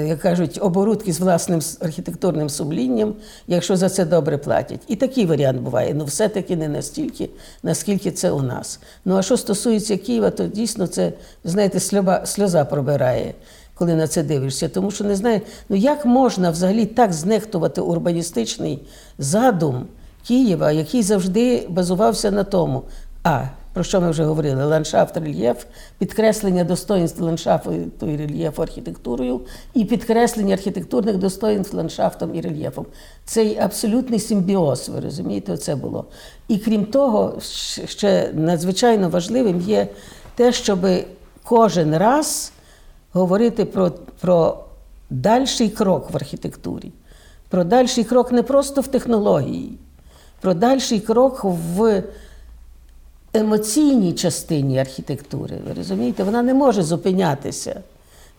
[0.07, 3.14] як кажуть, оборудки з власним архітектурним сумлінням,
[3.47, 4.80] якщо за це добре платять.
[4.89, 5.95] І такий варіант буває.
[5.95, 7.30] Ну, все-таки не настільки,
[7.62, 8.80] наскільки це у нас.
[9.05, 11.12] Ну а що стосується Києва, то дійсно це,
[11.45, 13.35] знаєте, сльоба, сльоза пробирає
[13.74, 14.68] коли на це дивишся.
[14.68, 18.82] Тому що не знаю, ну як можна взагалі так знехтувати урбаністичний
[19.18, 19.87] задум
[20.26, 22.82] Києва, який завжди базувався на тому.
[23.22, 24.64] А, про що ми вже говорили?
[24.64, 25.64] Ландшафт, рельєф,
[25.98, 29.40] підкреслення достоїнств ландшафту і рельєфу архітектурою,
[29.74, 32.86] і підкреслення архітектурних достоїнств ландшафтом і рельєфом.
[33.24, 36.04] Цей абсолютний симбіоз, ви розумієте, це було.
[36.48, 37.38] І крім того,
[37.86, 39.88] ще надзвичайно важливим є
[40.34, 40.78] те, щоб
[41.44, 42.52] кожен раз
[43.12, 44.64] говорити про, про
[45.10, 46.92] дальший крок в архітектурі,
[47.48, 49.78] про дальший крок не просто в технології,
[50.40, 52.02] про дальший крок в
[53.35, 55.57] емоційній частині архітектури.
[55.68, 57.80] Ви розумієте, вона не може зупинятися.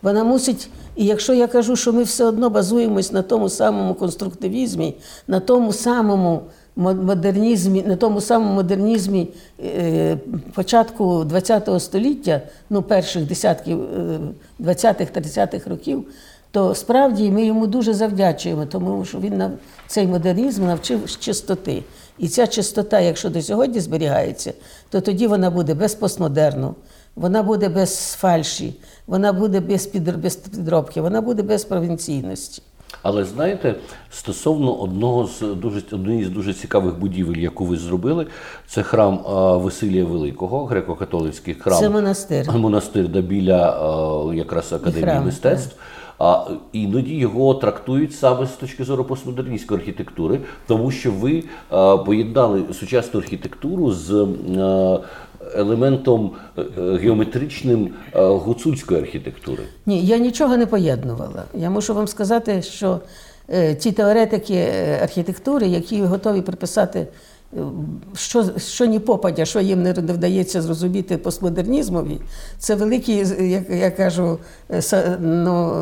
[0.02, 4.94] Вона мусить, і якщо я кажу, що ми все одно базуємось на тому самому конструктивізмі,
[5.28, 6.42] на тому самому
[6.76, 9.28] модернізмі, на тому самому модернізмі
[9.64, 10.18] е,
[10.54, 12.40] початку ХХ століття,
[12.70, 13.80] ну перших десятків
[14.60, 16.04] 20-30-х років,
[16.50, 19.52] то справді ми йому дуже завдячуємо, тому що він нам
[19.86, 21.82] цей модернізм навчив чистоти.
[22.18, 24.52] І ця чистота, якщо до сьогодні зберігається,
[24.90, 26.74] то тоді вона буде без постмодерну,
[27.16, 28.74] вона буде без фальші,
[29.06, 29.86] вона буде без
[30.36, 32.62] підробки, вона буде без провінційності.
[33.02, 33.74] Але знаєте,
[34.10, 38.26] стосовно одного з дуже однієї з дуже цікавих будівель, яку ви зробили,
[38.66, 39.20] це храм
[39.62, 41.78] Василія Великого, греко-католицький храм.
[41.80, 42.52] Це монастир.
[42.52, 45.68] Монастир да біля якраз академії храм, мистецтв.
[45.70, 45.78] Так.
[46.18, 51.44] А іноді його трактують саме з точки зору постмодерністської архітектури, тому що ви
[52.06, 54.26] поєднали сучасну архітектуру з
[55.54, 56.62] елементом е,
[56.96, 59.62] геометричним гуцульської архітектури.
[59.86, 61.42] Ні, я нічого не поєднувала.
[61.54, 63.00] Я мушу вам сказати, що
[63.48, 67.06] е, ті теоретики е, архітектури, які готові приписати
[68.14, 72.20] що що ні попадя, що їм не вдається зрозуміти постмодернізмові,
[72.58, 74.38] це великі, як я кажу,
[75.20, 75.74] ну,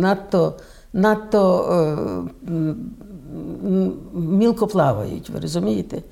[0.00, 0.54] надто
[0.92, 2.74] надто е,
[4.14, 6.02] мілко плавають, ви розумієте?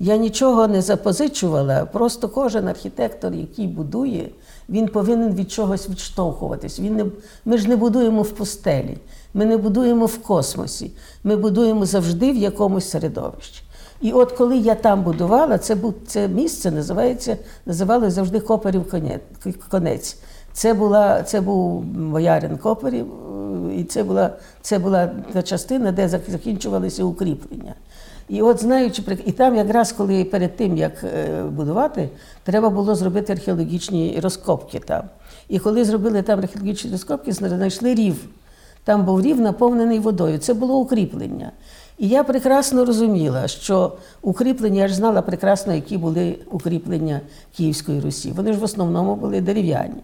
[0.00, 4.28] Я нічого не запозичувала, просто кожен архітектор, який будує,
[4.68, 6.80] він повинен від чогось відштовхуватись.
[6.80, 7.04] Він не,
[7.44, 8.98] Ми ж не будуємо в пустелі,
[9.34, 10.90] ми не будуємо в космосі,
[11.24, 13.62] ми будуємо завжди в якомусь середовищі.
[14.00, 17.36] І от коли я там будувала, це був це місце називається,
[17.66, 18.90] називали завжди Коперів
[19.70, 20.16] конець.
[20.52, 23.06] Це була, це був боярин Коперів,
[23.76, 24.30] і це була
[24.60, 27.74] це була та частина, де закінчувалися укріплення.
[28.28, 32.08] І от знаючи, і там якраз коли перед тим, як е, будувати,
[32.42, 35.02] треба було зробити археологічні розкопки там.
[35.48, 38.16] І коли зробили там археологічні розкопки, знайшли рів.
[38.84, 40.38] Там був рів наповнений водою.
[40.38, 41.52] Це було укріплення.
[41.98, 43.92] І я прекрасно розуміла, що
[44.22, 47.20] укріплення, я ж знала прекрасно, які були укріплення
[47.56, 48.32] Київської Русі.
[48.36, 50.02] Вони ж в основному були дерев'яні.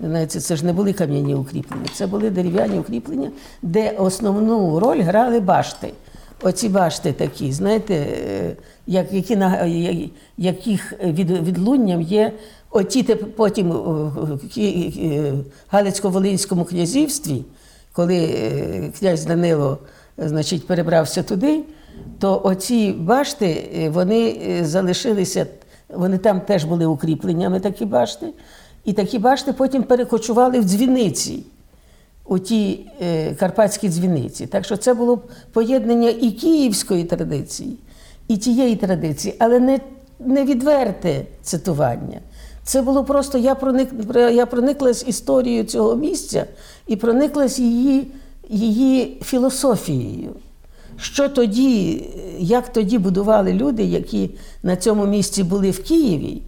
[0.00, 3.30] Знаєте, Це ж не були кам'яні укріплення, це були дерев'яні укріплення,
[3.62, 5.92] де основну роль грали башти.
[6.42, 8.56] Оці башти такі, знаєте, е,
[8.86, 9.38] як, які,
[10.38, 12.32] яких від, відлунням є
[12.70, 14.38] оті потім в
[15.70, 17.44] Галицько-Волинському князівстві,
[17.92, 19.78] коли е, князь Данило
[20.18, 21.62] значить, перебрався туди,
[22.18, 25.46] то оці башти е, вони е, залишилися,
[25.88, 28.26] вони там теж були укріпленнями, такі башти.
[28.84, 31.44] І такі башти потім перекочували в дзвіниці,
[32.24, 34.46] у ті е, карпатські дзвіниці.
[34.46, 37.78] Так що це було поєднання і київської традиції,
[38.28, 39.80] і тієї традиції, але не
[40.18, 42.20] не відверте цитування.
[42.62, 46.46] Це було просто я проник, я прониклась історією цього місця
[46.86, 48.06] і прониклась її
[48.48, 50.30] її філософією.
[50.96, 52.04] Що тоді,
[52.38, 54.30] як тоді будували люди, які
[54.62, 56.42] на цьому місці були в Києві?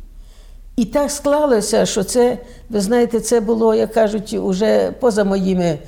[0.76, 2.38] І так склалося, що це,
[2.70, 5.78] ви знаєте, це було, як кажуть, уже поза моїми,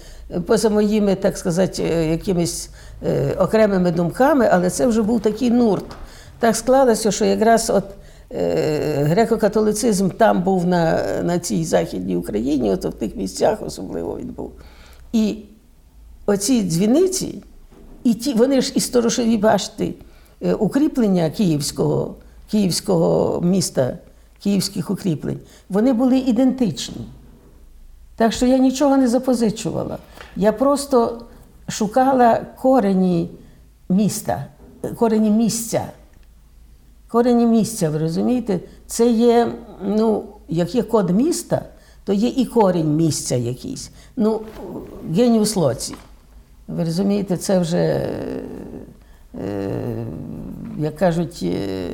[0.47, 2.71] поза моїми, так сказати, якимись
[3.07, 5.85] е, окремими думками, але це вже був такий нурт.
[6.39, 7.85] Так склалося, що якраз от
[8.33, 14.29] е, греко-католицизм там був на на цій Західній Україні, от в тих місцях особливо він
[14.29, 14.53] був.
[15.13, 15.37] І
[16.29, 17.43] оці дзвіниці,
[18.05, 19.95] і ті, вони ж і сторожові башти
[20.41, 22.15] е, укріплення Київського,
[22.51, 23.99] Київського міста,
[24.43, 27.07] київських укріплень, вони були ідентичні.
[28.17, 29.99] Так що я нічого не запозичувала.
[30.37, 31.23] Я просто
[31.69, 33.31] шукала корені
[33.89, 34.47] міста,
[34.97, 35.87] корені місця.
[37.09, 39.53] Корені місця, ви розумієте, це є,
[39.85, 41.63] ну, як є код міста,
[42.05, 43.91] то є і корінь місця якийсь.
[44.17, 44.41] Ну,
[45.15, 45.95] геніус лоці.
[46.69, 48.11] Ви розумієте, це вже, е,
[50.79, 51.89] як кажуть, е,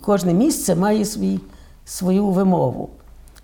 [0.00, 1.40] кожне місце має свій,
[1.84, 2.88] свою вимову.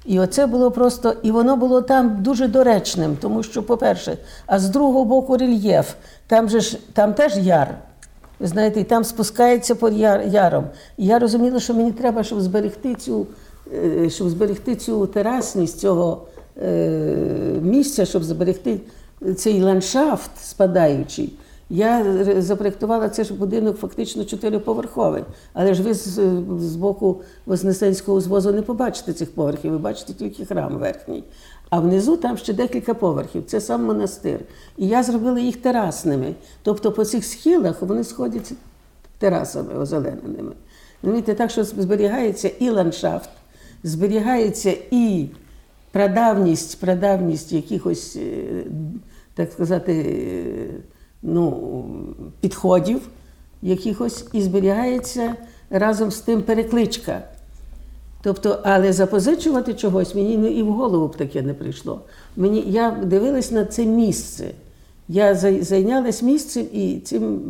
[0.06, 4.68] І оце було просто, і воно було там дуже доречним, тому що, по-перше, а з
[4.68, 5.94] другого боку рельєф,
[6.26, 7.74] там же ж там теж яр.
[8.40, 10.64] Ви знаєте, і там спускається яр, яром.
[10.96, 13.26] І я розуміла, що мені треба, щоб зберегти цю,
[13.72, 16.22] е, щоб зберегти цю терасність цього
[17.62, 18.80] місця, щоб зберегти
[19.36, 21.32] цей ландшафт спадаючий,
[21.70, 25.24] я запроєктувала цей ж будинок фактично чотириповерховий.
[25.52, 26.20] Але ж ви з,
[26.58, 31.24] з боку Вознесенського звозу не побачите цих поверхів, ви бачите тільки храм верхній.
[31.70, 34.40] А внизу там ще декілька поверхів, це сам монастир.
[34.76, 36.34] І я зробила їх терасними.
[36.62, 38.54] Тобто по цих схилах вони сходяться
[39.18, 40.52] терасами озелененими.
[41.02, 43.30] Розумієте, так що зберігається і ландшафт,
[43.82, 45.28] зберігається і
[45.94, 48.64] прадавність, прадавність якихось, е,
[49.34, 50.80] так сказати, е,
[51.22, 51.74] ну,
[52.40, 53.00] підходів
[53.62, 55.34] якихось, і зберігається
[55.70, 57.22] разом з тим перекличка.
[58.22, 62.00] Тобто, але запозичувати чогось мені ну, і в голову б таке не прийшло.
[62.36, 64.50] Мені, я дивилась на це місце.
[65.08, 67.40] Я зай- зайнялась місцем і цим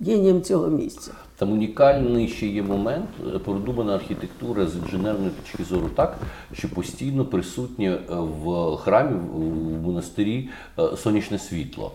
[0.00, 1.10] генієм цього місця.
[1.42, 6.18] Там унікальний ще є момент, е, продумана архітектура з інженерної точки зору так,
[6.52, 11.92] що постійно присутнє е, в храмі, в- монастирі е, сонячне світло.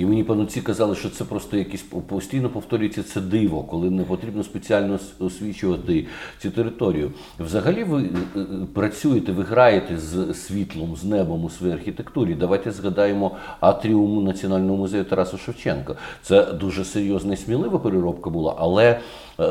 [0.00, 4.42] І мені пануці казали, що це просто якісь постійно повторюється це диво, коли не потрібно
[4.42, 6.06] спеціально освічувати
[6.38, 7.12] цю територію.
[7.38, 12.34] Взагалі, ви е, е, працюєте, ви граєте з світлом, з небом у своїй архітектурі.
[12.34, 15.96] Давайте згадаємо атріум Національного музею Тараса Шевченка.
[16.22, 19.00] Це дуже серйозна і смілива переробка була, але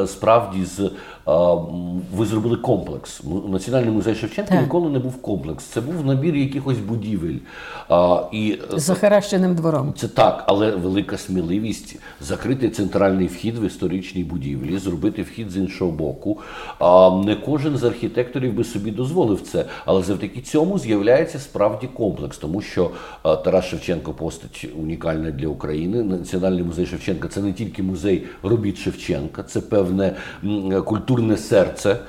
[0.07, 0.89] справді з е,
[2.15, 3.21] ви зробили комплекс.
[3.49, 4.61] Національний музей Шевченка Так.
[4.61, 5.63] ніколи не був комплекс.
[5.63, 7.35] Це був набір якихось будівель.
[8.31, 9.93] І е, З захаращеним двором.
[9.97, 15.91] це так, але велика сміливість закрити центральний вхід в історичній будівлі, зробити вхід з іншого
[15.91, 16.37] боку.
[17.25, 22.61] Не кожен з архітекторів би собі дозволив це, але завдяки цьому з'являється справді комплекс, тому
[22.61, 22.91] що
[23.23, 26.03] Тарас Шевченко постать унікальна для України.
[26.03, 30.15] Національний музей Шевченка це не тільки музей робіт Шевченка, це певне
[30.85, 31.99] культурне серце.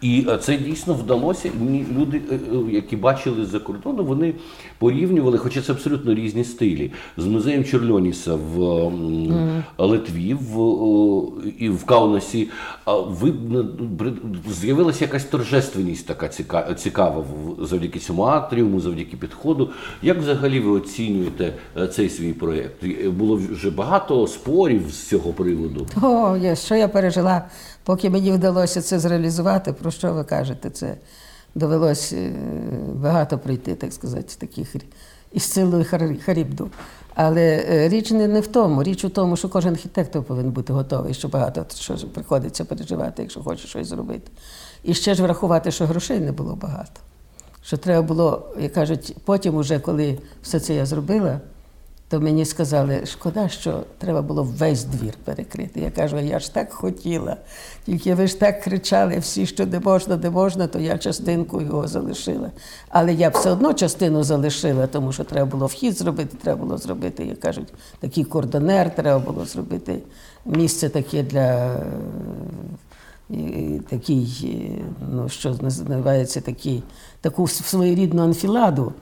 [0.00, 1.50] І е, це дійсно вдалося.
[1.60, 4.34] Мені люди, е, е, які бачили з-за кордону, вони
[4.78, 8.90] порівнювали, хоча це абсолютно різні стилі, з музеєм Черльоніса в
[9.78, 10.56] Литві в,
[11.58, 12.48] і в Каунасі.
[12.84, 13.32] А ви
[14.60, 16.28] з'явилася якась торжественність така
[16.74, 17.24] цікава
[17.60, 19.70] завдяки цьому атріуму, завдяки підходу.
[20.02, 21.52] Як взагалі ви оцінюєте
[21.92, 22.84] цей свій проєкт?
[23.06, 25.86] Було вже багато спорів з цього приводу.
[26.02, 27.42] О, я- що я пережила,
[27.84, 30.70] поки мені вдалося це зреалізувати, про що ви кажете?
[30.70, 30.96] Це
[31.54, 32.32] довелось е,
[32.94, 34.76] багато пройти, так сказати, таких
[35.32, 35.86] із силою
[36.24, 36.70] харібду.
[37.14, 38.82] Але е, річ не, в тому.
[38.82, 43.42] Річ у тому, що кожен архітектор повинен бути готовий, що багато що приходиться переживати, якщо
[43.42, 44.30] хоче щось зробити.
[44.82, 47.00] І ще ж врахувати, що грошей не було багато.
[47.62, 51.40] Що треба було, як кажуть, потім, уже коли все це я зробила,
[52.08, 55.80] то мені сказали, шкода, що треба було весь двір перекрити.
[55.80, 57.36] Я кажу, я ж так хотіла.
[57.86, 61.88] Тільки ви ж так кричали всі, що не можна, не можна, то я частинку його
[61.88, 62.50] залишила.
[62.88, 67.24] Але я все одно частину залишила, тому що треба було вхід зробити, треба було зробити,
[67.24, 67.68] як кажуть,
[68.00, 69.98] такий кордонер, треба було зробити
[70.44, 71.76] місце таке для
[73.30, 76.82] е, такий, е, ну, що називається такий,
[77.20, 78.92] таку своєрідну анфіладу.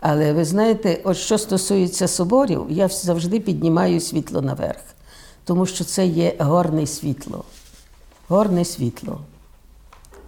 [0.00, 4.80] Але ви знаєте, от що стосується соборів, я завжди піднімаю світло наверх,
[5.44, 7.44] тому що це є горне світло.
[8.28, 9.20] Горне світло.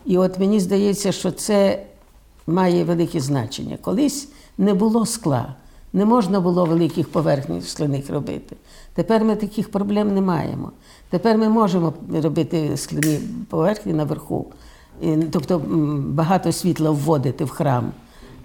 [0.04, 1.82] І от мені здається, що це
[2.46, 3.78] має велике значення.
[3.80, 5.54] Колись не було скла,
[5.92, 8.56] не можна було великих поверхнів скляних робити.
[8.94, 10.72] Тепер ми таких проблем не маємо.
[11.10, 11.92] Тепер ми можемо
[12.22, 14.46] робити скляні поверхні наверху,
[15.30, 15.62] тобто
[15.98, 17.92] багато світла вводити в храм.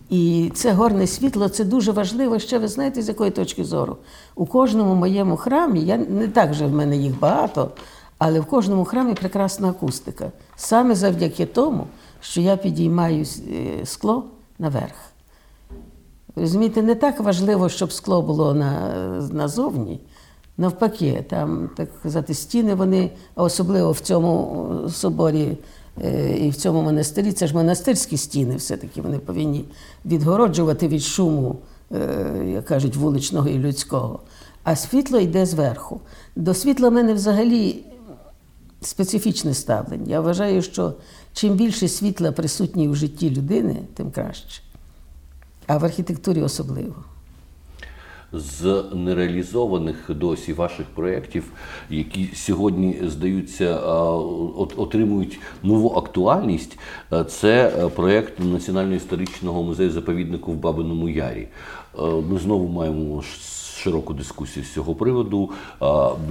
[0.09, 2.39] І це горне світло це дуже важливо.
[2.39, 3.97] Ще ви знаєте, з якої точки зору?
[4.35, 7.71] У кожному моєму храмі, я не так же в мене їх багато,
[8.17, 10.31] але в кожному храмі прекрасна акустика.
[10.55, 11.87] Саме завдяки тому,
[12.21, 14.23] що я підіймаю е, скло
[14.59, 14.95] наверх.
[16.35, 18.89] Розумієте, не так важливо, щоб скло було на,
[19.31, 19.99] назовні.
[20.57, 25.57] Навпаки, там, так казати, стіни, вони, особливо в цьому е, соборі
[26.37, 29.65] і в цьому монастирі, це ж монастирські стіни, все-таки вони повинні
[30.05, 31.55] відгороджувати від шуму,
[31.91, 34.19] е, як кажуть, вуличного і людського.
[34.63, 36.01] А світло йде зверху.
[36.35, 37.83] До світла в мене взагалі
[38.81, 40.05] специфічне ставлення.
[40.07, 40.93] Я вважаю, що
[41.33, 44.61] чим більше світла присутнє в житті людини, тим краще.
[45.67, 46.95] А в архітектурі особливо.
[48.35, 51.51] З нереалізованих досі ваших проєктів,
[51.89, 53.79] які сьогодні здаються,
[54.77, 56.77] отримують нову актуальність,
[57.27, 61.47] це е, проєкт Національного історичного музею заповіднику в Бабиному Ярі.
[61.99, 63.23] Е, Ми знову маємо
[63.77, 65.49] широку дискусію з цього приводу.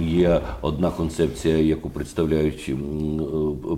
[0.01, 2.75] Є одна концепція, яку представляють е,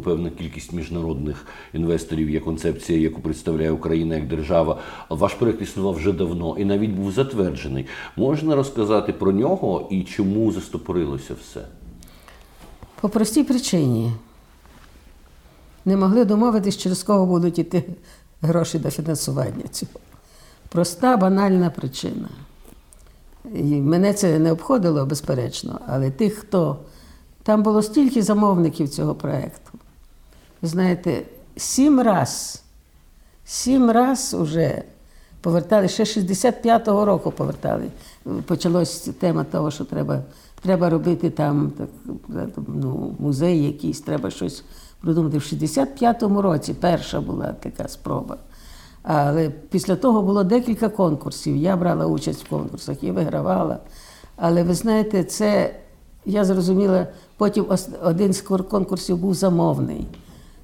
[0.04, 2.30] певна кількість міжнародних інвесторів.
[2.30, 4.80] Є концепція, яку представляє Україна як держава.
[5.10, 7.86] Ваш проект існував вже давно і навіть був затверджений.
[8.16, 11.62] Можна розказати про нього і чому застопорилося все?
[13.02, 14.12] По простій причині.
[15.86, 17.84] Не могли домовитись, через кого будуть йти
[18.42, 19.92] гроші до фінансування цього.
[20.70, 22.30] Проста, банальна причина.
[23.54, 26.78] І мене це не обходило, безперечно, але тих, хто.
[27.44, 29.72] Там було стільки замовників цього проєкту.
[30.62, 31.22] ви знаєте,
[31.58, 32.64] сім раз,
[33.46, 34.84] сім раз уже
[35.42, 37.84] повертали, ще 65-го року повертали.
[38.46, 40.24] Почалась тема того, що треба
[40.62, 44.64] треба робити там так, ну, музей якийсь, треба щось
[45.02, 45.38] придумати.
[45.38, 48.38] В 65-му році перша була така спроба.
[49.10, 51.56] Але після того було декілька конкурсів.
[51.56, 53.80] Я брала участь в конкурсах і вигравала.
[54.36, 55.76] Але ви знаєте, це
[56.26, 57.66] я зрозуміла, потім
[58.04, 60.08] один з конкурсів був замовний.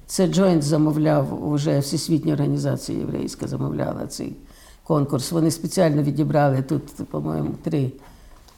[0.06, 4.36] Це Джойнт замовляв вже Всесвітня організація єврейська замовляла цей
[4.82, 5.32] конкурс.
[5.32, 7.92] Вони спеціально відібрали тут, по-моєму, три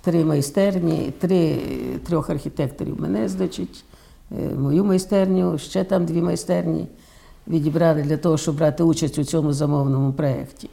[0.02, 1.58] три майстерні, три
[2.06, 3.84] трьох архітекторів мене, значить,
[4.32, 6.86] е, мою майстерню, ще там дві майстерні
[7.48, 10.70] відібрали для того, щоб брати участь у цьому замовному проєкті.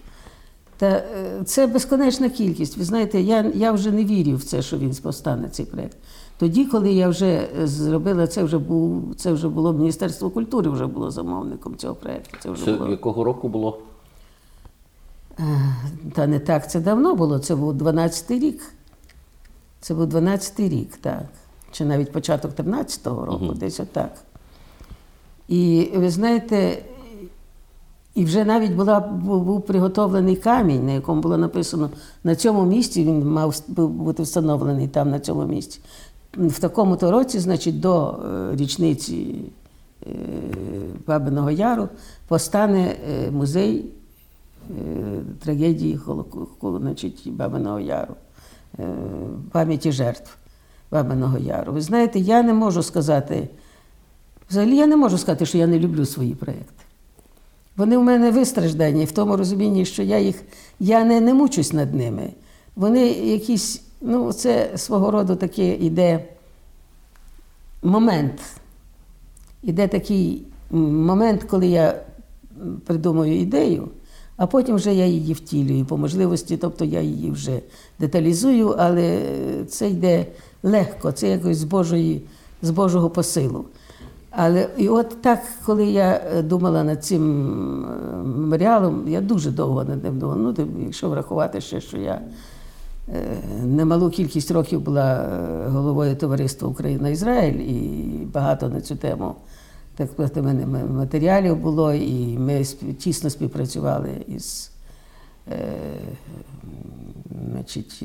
[0.78, 2.78] Та е, це безконечна кількість.
[2.78, 5.98] Ви знаєте, я я вже не вірю в це, що він постане цей проєкт.
[6.38, 11.12] Тоді, коли я вже зробила це, вже був це вже було Міністерство культури, вже було
[11.12, 12.38] замовником цього проєкту.
[12.44, 12.90] Це вже це було...
[12.90, 13.80] якого року було?
[15.40, 15.44] Е,
[16.14, 17.40] та не так це давно було.
[17.40, 18.62] Це був 12-й рік.
[19.82, 21.24] Це був 12-й рік, так.
[21.72, 23.54] Чи навіть початок 13-го року, угу.
[23.54, 24.12] десь отак.
[25.48, 26.84] І ви знаєте,
[28.16, 31.90] і вже навіть була, був приготовлений камінь, на якому було написано
[32.24, 35.80] на цьому місці, він мав бути встановлений там, на цьому місці.
[36.38, 39.36] В такому-то році, значить, до е, річниці
[40.06, 40.10] е,
[41.08, 41.90] Бабиного Яру
[42.28, 43.86] постане е, музей
[45.40, 46.00] трагедії
[46.62, 48.14] значить, Бабиного Яру,
[49.52, 50.38] пам'яті жертв
[50.92, 51.74] Бабиного Яру.
[51.74, 53.50] Ви знаєте, я не можу сказати.
[54.54, 56.84] Взагалі я не можу сказати, що я не люблю свої проєкти.
[57.78, 60.44] Вони в мене вистраждані в тому розумінні, що я їх
[60.80, 62.30] я не, не мучусь над ними.
[62.76, 66.26] Вони якісь, ну, це свого роду таке іде
[67.84, 68.42] момент.
[69.64, 72.02] Іде такий момент, коли я
[72.86, 73.90] придумую ідею,
[74.38, 77.60] а потім вже я її втілюю по можливості, тобто я її вже
[78.00, 79.20] деталізую, але
[79.70, 80.26] це йде
[80.64, 82.22] легко, це якось з Божої,
[82.62, 83.66] з Божого посилу.
[84.36, 87.24] Але і от так, коли я е, думала над цим
[87.86, 90.54] е, меморіалом, я дуже довго над ним думала.
[90.58, 92.22] Ну, якщо врахувати ще, що я
[93.10, 95.30] е, немалу кількість років була
[95.68, 99.36] головою товариства Україна-Ізраїль, і багато на цю тему
[99.96, 102.64] так сказати, мене матеріалів було, і ми
[102.98, 104.72] тісно співпрацювали із
[107.52, 108.04] значить,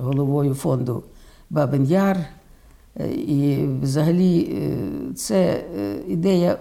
[0.00, 1.02] головою фонду
[1.50, 2.16] Бабин Яр.
[3.00, 4.78] Е, і взагалі е,
[5.14, 6.58] це е, ідея,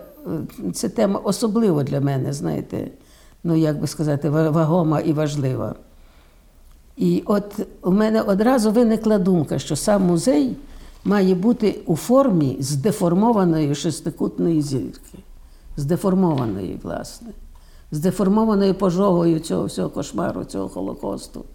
[0.73, 2.87] це тема особлива для мене, знаєте,
[3.43, 5.75] ну як би сказати, вагома і важлива.
[6.97, 10.55] І от у мене одразу виникла думка, що сам музей
[11.05, 15.17] має бути у формі здеформованої шестикутної зірки,
[15.77, 17.27] здеформованої, власне,
[17.91, 21.45] здеформованої пожогою цього всього кошмару, цього Холокосту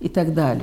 [0.00, 0.62] і так далі.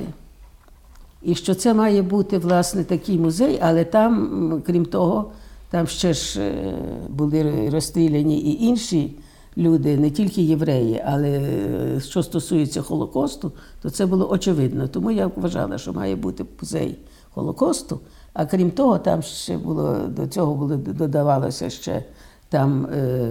[1.22, 5.30] І що це має бути власне такий музей, але там, крім того,
[5.70, 6.74] там ще ж е,
[7.08, 9.18] були розстріляні і інші
[9.56, 13.52] люди, не тільки євреї, але е, що стосується Холокосту,
[13.82, 14.88] то це було очевидно.
[14.88, 16.98] Тому я вважала, що має бути музей
[17.34, 18.00] Холокосту.
[18.32, 22.04] А крім того, там ще було до цього було додавалося ще
[22.48, 23.28] там е,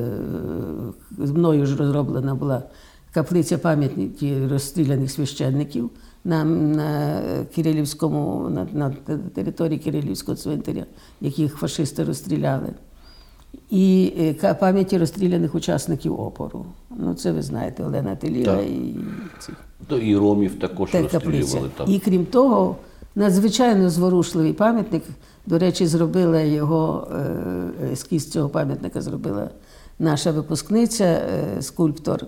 [1.17, 2.63] мною ж розроблена була
[3.13, 5.89] каплиця пам'ятників розстріляних священників
[6.27, 7.21] на на
[7.55, 8.89] Кирилівському, на, на
[9.35, 10.85] території Кирилівського цвинтаря,
[11.21, 12.69] яких фашисти розстріляли.
[13.69, 14.13] І
[14.43, 16.65] е, пам'яті розстріляних учасників опору.
[16.97, 18.95] Ну, це ви знаєте, Олена Теліга і
[19.39, 19.51] ці.
[20.05, 21.91] І Ромів також розстрілювали там.
[21.91, 22.75] І крім того,
[23.15, 25.03] надзвичайно зворушливий пам'ятник.
[25.45, 29.49] До речі, зробила його е, ескіз цього пам'ятника зробила
[29.99, 32.25] наша випускниця, е, скульптор.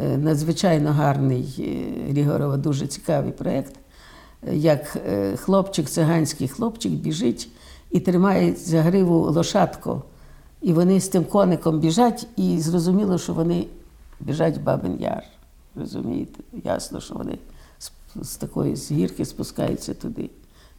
[0.00, 3.74] Е, надзвичайно гарний е, Рігорова, дуже цікавий проєкт.
[4.52, 7.48] Як е, хлопчик, циганський хлопчик біжить
[7.90, 10.02] і тримає за гриву лошадку.
[10.62, 13.66] І вони з тим коником біжать, і зрозуміло, що вони
[14.20, 15.24] біжать в Бабин Яр.
[15.76, 16.40] Розумієте?
[16.64, 17.38] Ясно, що вони
[18.22, 20.30] з такої з гірки спускаються туди.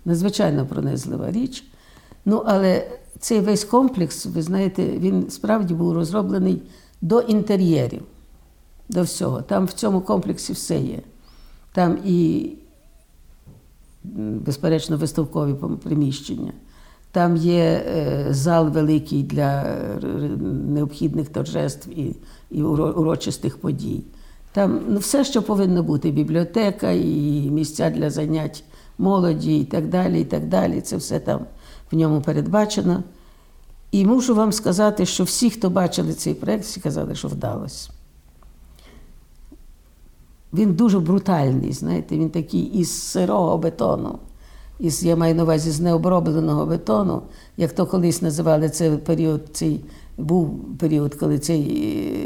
[0.06, 1.64] Надзвичайно пронизлива річ.
[2.26, 2.88] Ну, але
[3.20, 6.62] цей весь комплекс, ви знаєте, він справді був розроблений
[7.02, 8.04] до інтер'єрів
[8.90, 9.42] до всього.
[9.42, 11.00] Там в цьому комплексі все є.
[11.72, 12.50] Там і,
[14.04, 16.54] безперечно, виставкові приміщення.
[17.12, 20.00] Там є е, зал великий для е,
[20.68, 22.16] необхідних торжеств і
[22.52, 24.04] і урочистих подій.
[24.52, 28.64] Там ну, все, що повинно бути: бібліотека, і місця для занять
[28.98, 30.22] молоді, і так далі.
[30.22, 30.82] і так далі.
[30.82, 31.46] Це все там
[31.92, 33.04] в ньому передбачено.
[33.92, 37.90] І мушу вам сказати, що всі, хто бачили цей проєкт, всі казали, що вдалося.
[40.54, 44.20] Він дуже брутальний, знаєте, він такий із сирого бетону,
[44.80, 47.22] із, я маю на увазі з необробленого бетону,
[47.58, 49.86] як то колись називали цей період, цей
[50.18, 51.62] був період, коли цей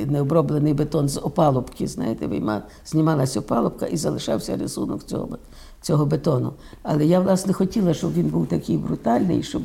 [0.04, 5.38] е, необроблений бетон з опалубки, знаєте, вийма, знімалася опалубка і залишався рисунок цього,
[5.82, 6.54] цього бетону.
[6.84, 9.62] Але я, власне, хотіла, щоб він був такий брутальний, щоб,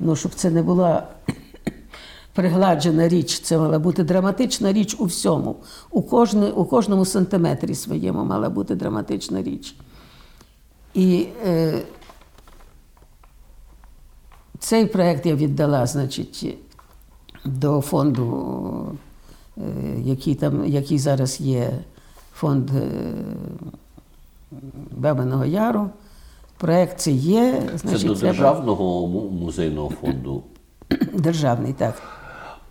[0.00, 1.06] ну, щоб це не була
[2.32, 5.56] пригладжена річ, це мала бути драматична річ у всьому.
[5.90, 9.74] У, кожне, у кожному сантиметрі своєму мала бути драматична річ.
[10.94, 11.82] І е,
[14.58, 16.58] цей проєкт я віддала, значить,
[17.44, 18.98] до фонду,
[19.58, 19.62] е,
[20.00, 21.70] який, там, який зараз є
[22.34, 22.88] фонд е,
[24.90, 25.90] Бабиного Яру.
[26.58, 27.62] Проєкт це є.
[27.76, 30.42] Значить, Це до треба- державного музейного фонду.
[31.14, 32.21] Державний, так.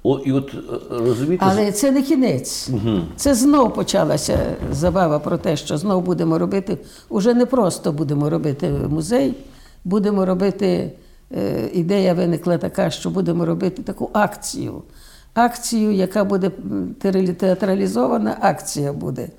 [0.03, 0.57] О, і от е,
[0.89, 2.69] розумієте, Але це не кінець.
[3.15, 4.39] Це знов почалася
[4.71, 6.77] забава про те, що знов будемо робити.
[7.09, 9.33] Уже не просто будемо робити музей,
[9.85, 10.91] будемо робити.
[11.37, 14.81] е, Ідея виникла така, що будемо робити таку акцію.
[15.33, 16.51] Акцію, яка буде
[17.37, 19.29] театралізована, акція буде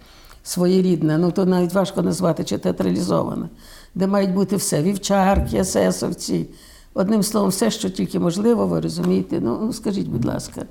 [0.43, 1.19] своєрідна.
[1.19, 3.49] Ну то навіть важко назвати чи театралізована,
[3.95, 6.47] де мають бути все: вівчарки, есесовці.
[6.95, 9.41] Одним словом, все, що тільки можливо, ви розумієте.
[9.41, 10.63] Ну, ну скажіть, будь ласка,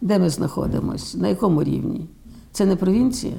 [0.00, 1.18] де ми знаходимося?
[1.18, 2.06] На якому рівні?
[2.52, 3.32] Це не провінція?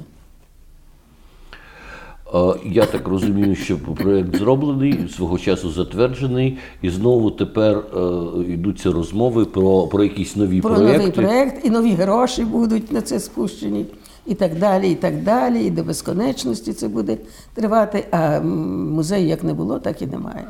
[2.34, 8.92] Е, Я так розумію, що проєкт зроблений, свого часу затверджений, і знову тепер е, йдуться
[8.92, 10.98] розмови про, про якісь нові Про проєкти.
[10.98, 13.86] новий проєкт, і нові гроші будуть на це спущені,
[14.26, 15.64] і так далі, і так далі.
[15.66, 17.16] І до безконечності це буде
[17.54, 18.06] тривати.
[18.10, 20.46] А музею як не було, так і немає.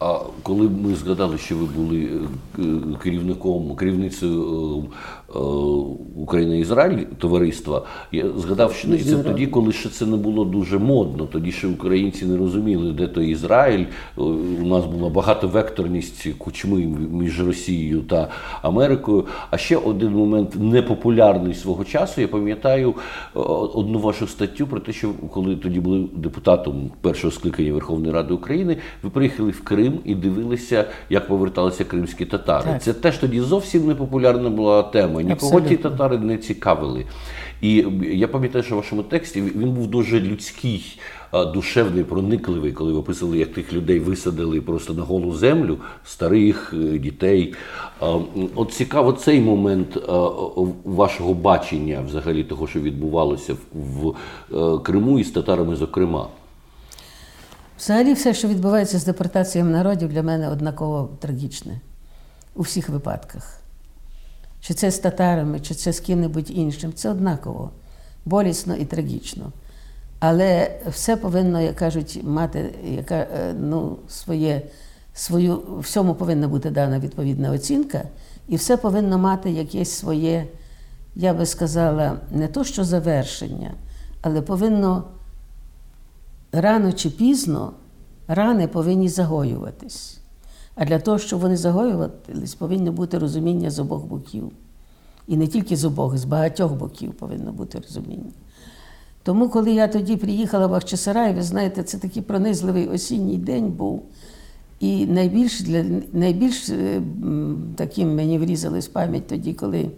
[0.00, 2.10] А коли ми згадали, що ви були
[2.58, 2.62] е,
[3.02, 4.84] керівником, керівницею
[5.34, 5.42] е, е,
[6.16, 11.26] Україна-Ізраїль товариства, я згадав, що це тоді, коли ще це не було дуже модно.
[11.26, 13.84] Тоді ще українці не розуміли, де той Ізраїль.
[14.18, 14.22] Е,
[14.62, 16.76] У нас була багатовекторність кучми
[17.10, 18.28] між Росією та
[18.62, 19.26] Америкою.
[19.50, 22.20] А ще один момент непопулярний свого часу.
[22.20, 22.94] Я пам'ятаю
[23.36, 23.38] е,
[23.74, 28.76] одну вашу статтю про те, що коли тоді були депутатом першого скликання Верховної Ради України,
[29.02, 32.64] ви приїхали в Крим і дивилися, як поверталися кримські татари.
[32.64, 32.82] Так.
[32.82, 35.19] Це теж тоді зовсім не популярна була тема.
[35.22, 35.90] Нікого ті Абсолютно.
[35.90, 37.06] татари не цікавили.
[37.60, 41.00] І я пам'ятаю, що в вашому тексті він був дуже людський,
[41.32, 46.98] душевний, проникливий, коли ви описували, як тих людей висадили просто на голу землю, старих, е,
[46.98, 47.54] дітей.
[48.54, 49.98] От цікаво цей момент
[50.84, 56.28] вашого бачення взагалі того, що відбувалося в, е, Криму і з татарами, зокрема.
[57.78, 61.80] Взагалі, все, що відбувається з депортаціями народів, для мене однаково трагічне
[62.54, 63.59] у всіх випадках.
[64.60, 67.70] Чи це з татарами, чи це з ким-небудь іншим, це однаково,
[68.24, 69.52] болісно і трагічно.
[70.18, 74.62] Але все повинно, як кажуть, мати яка, е, ну, своє,
[75.14, 78.02] свою, всьому повинна бути дана відповідна оцінка,
[78.48, 80.46] і все повинно мати якесь своє,
[81.16, 83.74] я би сказала, не то що завершення,
[84.22, 85.04] але повинно
[86.52, 87.72] рано чи пізно
[88.28, 90.19] рани повинні загоюватись.
[90.80, 94.52] А для того, щоб вони загоювались, повинно бути розуміння з обох боків.
[95.26, 98.30] І не тільки з обох, з багатьох боків повинно бути розуміння.
[99.22, 104.02] Тому, коли я тоді приїхала в Бахчисарай, ви знаєте, це такий пронизливий осінній день був.
[104.78, 107.02] І найбільш, для, найбільш е,
[107.76, 109.90] таким мені врізалась пам'ять тоді, коли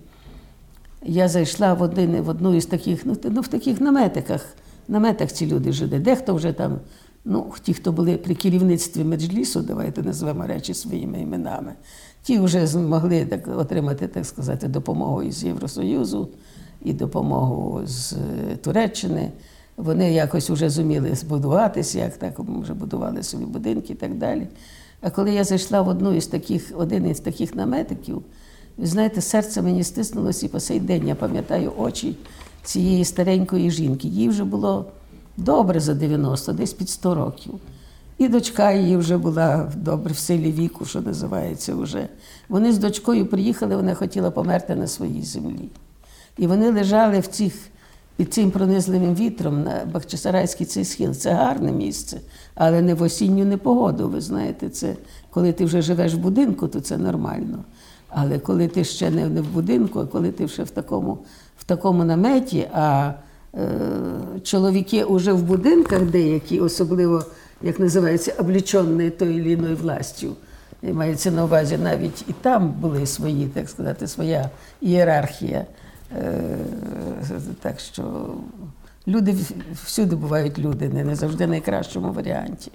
[1.03, 4.47] я зайшла в, один, в одну із таких, ну, ну в таких наметиках.
[4.89, 5.99] Наметах ці люди жили.
[5.99, 6.81] Дехто вже там,
[7.25, 11.73] ну, ті, хто були при керівництві меджлісу, давайте назвемо речі своїми іменами,
[12.23, 16.29] ті вже змогли так, отримати, так сказати, допомогу із Євросоюзу
[16.85, 19.31] і допомогу з е, Туреччини.
[19.77, 24.47] Вони якось вже зуміли збудуватися, як так вже будували собі будинки і так далі.
[25.01, 28.23] А коли я зайшла в одну із таких, один із таких наметиків,
[28.77, 32.17] ви знаєте, серце мені стиснулося і по сей день я пам'ятаю очі
[32.63, 34.09] цієї старенької жінки.
[34.09, 34.85] Їй вже було
[35.43, 37.55] добре за 90, десь під 100 років.
[38.19, 42.09] І дочка її вже була добре в силі віку, що називається вже.
[42.49, 45.69] Вони з дочкою приїхали, вона хотіла померти на своїй землі.
[46.39, 47.55] І вони лежали в цих,
[48.17, 51.15] під цим пронизливим вітром на Бахчисарайський цей схил.
[51.15, 52.21] Це гарне місце,
[52.55, 54.09] але не в осінню непогоду.
[54.09, 54.97] Ви знаєте, це
[55.31, 57.65] коли ти вже живеш в будинку, то це нормально.
[58.09, 61.19] Але коли ти ще не, в будинку, а коли ти ще в такому,
[61.59, 63.13] в такому наметі, а
[64.43, 67.25] чоловіки вже в будинках деякі, особливо,
[67.63, 70.37] як називається, облічені тою ліною властю,
[70.83, 74.51] І мається на увазі навіть і там були свої, так сказати, своя
[74.81, 75.67] ієрархія.
[76.19, 76.35] Е,
[77.61, 78.35] так що
[79.09, 79.37] люди
[79.85, 82.73] всюди бувають люди, не, не завжди в найкращому варіанті.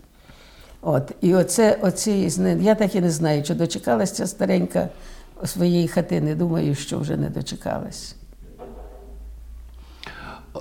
[0.82, 1.12] От.
[1.22, 4.90] І оце, оці, я так і не знаю, чи дочекалася ця старенька
[5.46, 6.36] своєї хатини.
[6.36, 8.16] Думаю, що вже не дочекалась.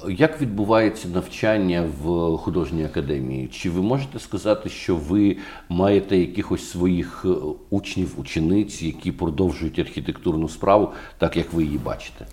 [0.09, 3.49] Як відбувається навчання в художній академії?
[3.49, 5.37] Чи ви можете сказати, що ви
[5.69, 7.29] маєте якихось своїх е,
[7.71, 12.27] учнів, учениць, які продовжують архітектурну справу, так як ви її бачите?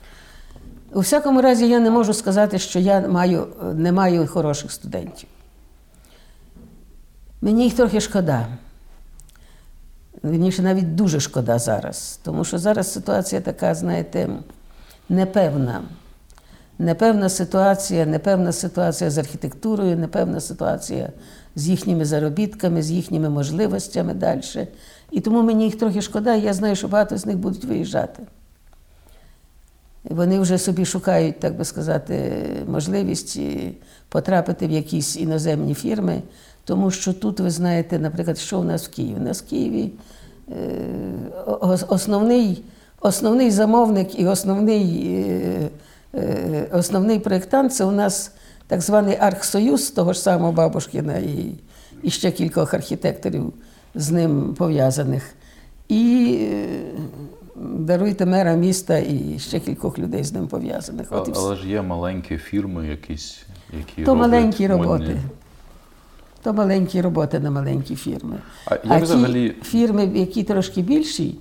[0.94, 5.30] У всякому разі, я не можу сказати, що я маю, не маю хороших студентів.
[7.42, 8.48] Мені їх трохи шкода.
[10.24, 12.20] Вірніше, навіть дуже шкода зараз.
[12.24, 14.30] Тому що зараз ситуація така, знаєте,
[15.10, 15.82] непевна.
[16.84, 21.10] Непевна ситуація, непевна ситуація з архітектурою, непевна ситуація
[21.56, 24.68] з їхніми заробітками, з їхніми можливостями далі.
[25.12, 28.24] І тому мені їх трохи шкода, я знаю, що багато з них будуть виїжджати.
[30.04, 33.40] Вони вже собі шукають, так би сказати, можливість
[34.10, 36.22] потрапити в якісь іноземні фірми,
[36.64, 39.16] тому що тут, ви знаєте, наприклад, що у нас в Києві?
[39.20, 39.92] У нас в Києві
[40.52, 40.66] е,
[41.88, 42.64] основний
[43.04, 45.70] основний замовник і основний е, е,
[46.72, 48.32] основний проєктант це у нас
[48.68, 51.52] так званий Архсоюз, того ж самого Бабушкіна і,
[52.04, 53.54] і ще кількох архітекторів
[53.96, 55.36] з ним пов'язаних.
[55.90, 56.38] І
[57.56, 61.08] даруйте мера міста і ще кількох людей з ним пов'язаних.
[61.12, 63.44] А, але ж є маленькі фірми, якісь,
[63.78, 65.20] які то маленькі модні- роботи.
[66.44, 68.38] То маленькі роботи на маленькі фірми.
[68.66, 71.36] А а взагалі- ті фірми, які трошки більші,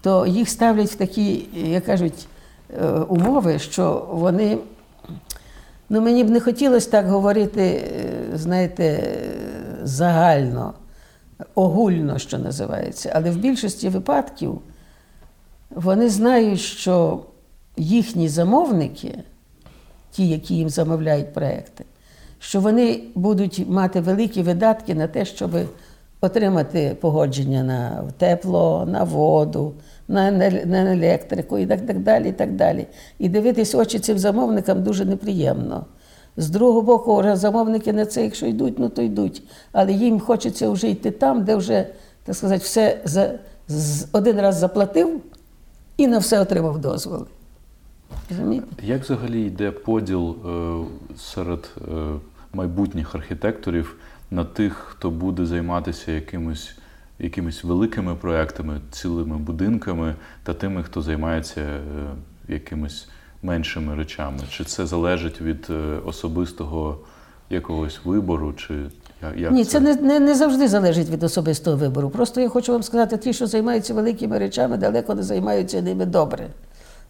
[0.00, 2.37] то їх ставлять в такі, як кажуть, е,
[3.08, 4.58] умови, що вони.
[5.90, 9.14] Ну, мені б не хотілося так говорити, е, знаєте,
[9.82, 10.74] загально,
[11.54, 13.12] огульно, що називається.
[13.14, 14.60] Але в більшості випадків
[15.70, 17.20] вони знають, що
[17.76, 19.18] їхні замовники,
[20.10, 21.84] ті, які їм замовляють проекти,
[22.38, 25.50] що вони будуть мати великі видатки на те, щоб
[26.20, 29.74] отримати погодження на тепло, на воду,
[30.08, 30.30] на
[30.64, 32.28] на електрику і так, так далі.
[32.28, 32.86] І так далі.
[33.18, 35.86] І дивитись очі цим замовникам дуже неприємно.
[36.36, 39.42] З другого боку, замовники на це, якщо йдуть, ну то йдуть.
[39.72, 41.86] Але їм хочеться вже йти там, де вже,
[42.24, 43.38] так сказати, все за,
[44.12, 45.20] один раз заплатив
[45.96, 47.26] і на все отримав дозволи.
[48.82, 50.74] Як взагалі йде поділ е,
[51.18, 51.90] серед е,
[52.52, 53.96] майбутніх архітекторів
[54.30, 56.76] на тих, хто буде займатися якимось,
[57.18, 61.80] якимись великими проектами, цілими будинками, та тими, хто займається е,
[62.48, 63.08] якимись
[63.42, 64.38] меншими речами?
[64.50, 66.98] Чи це залежить від е, особистого
[67.50, 68.52] якогось вибору?
[68.52, 68.74] Чи
[69.36, 72.10] як Ні, це не, не, не завжди залежить від особистого вибору.
[72.10, 76.46] Просто я хочу вам сказати, ті, що займаються великими речами, далеко не займаються ними добре.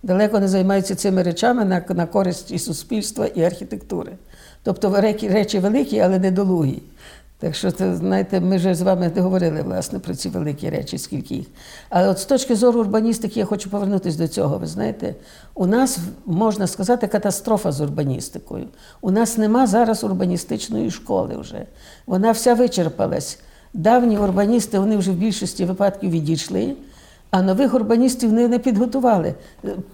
[0.02, 4.12] Далеко не займаються цими речами на, на користь і суспільства, і архітектури.
[4.62, 6.82] Тобто речі великі, але недолугі.
[7.40, 11.34] Так що, це, знаєте, ми вже з вами говорили власне про ці великі речі, скільки
[11.34, 11.46] їх.
[11.88, 14.58] Але от з точки зору урбаністики я хочу повернутися до цього.
[14.58, 15.14] Ви знаєте,
[15.54, 18.68] у нас можна сказати катастрофа з урбаністикою.
[19.00, 21.66] У нас нема зараз урбаністичної школи вже.
[22.06, 23.38] Вона вся вичерпалась.
[23.74, 26.76] Давні урбаністи вони вже в більшості випадків відійшли.
[27.30, 29.34] А нових урбаністів не, не підготували.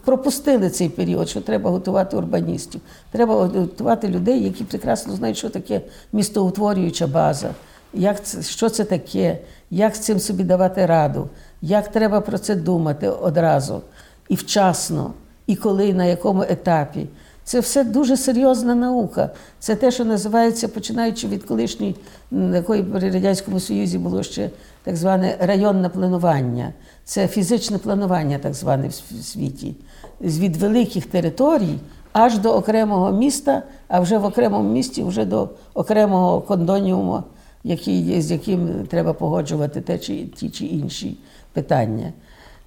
[0.04, 2.80] Пропустили цей період, що треба готувати урбаністів.
[3.10, 5.80] Треба готувати людей, які прекрасно знають, що таке
[6.12, 7.50] містоутворююча база,
[7.94, 9.38] як це, що це таке,
[9.70, 11.28] як з цим собі давати раду,
[11.62, 13.82] як треба про це думати одразу
[14.28, 15.12] і вчасно,
[15.46, 17.06] і коли, на якому етапі.
[17.44, 19.30] Це все дуже серйозна наука.
[19.58, 21.96] Це те, що називається, починаючи від колишньої,
[22.32, 24.50] м, якої при Радянському Союзі було ще
[24.84, 26.72] так зване районне планування.
[27.04, 29.74] Це фізичне планування, так зване в світі.
[30.20, 31.78] Від великих територій
[32.12, 37.22] аж до окремого міста, а вже в окремому місті вже до окремого кондоніуму,
[37.64, 41.18] який, з яким треба погоджувати те чи, ті чи інші
[41.52, 42.12] питання.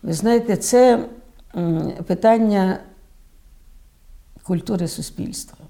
[0.03, 1.05] Ви знаєте, це
[2.07, 2.80] питання
[4.43, 5.66] культури суспільства.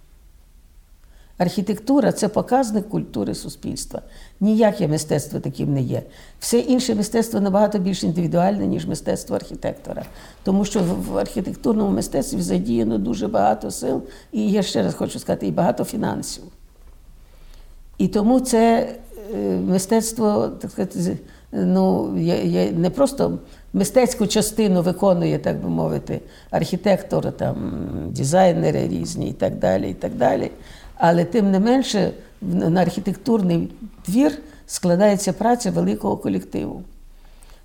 [1.38, 4.02] Архітектура це показник культури суспільства.
[4.40, 6.04] Ніяке мистецтво таким не є.
[6.40, 10.06] Все інше мистецтво набагато більш індивідуальне, ніж мистецтво архітектора.
[10.44, 15.48] Тому що в архітектурному мистецтві задіяно дуже багато сил, і я ще раз хочу сказати,
[15.48, 16.44] і багато фінансів.
[17.98, 18.90] І тому це
[19.36, 21.18] е, мистецтво, так сказати,
[21.52, 22.08] ну,
[22.74, 23.40] не просто
[23.74, 26.22] мистецьку частину виконує, так би мовити,
[26.52, 29.90] архітектор, там, дизайнери різні і так далі.
[29.90, 30.52] і так далі.
[30.98, 33.70] Але тим не менше на архітектурний
[34.06, 34.32] твір
[34.68, 36.84] складається праця великого колективу.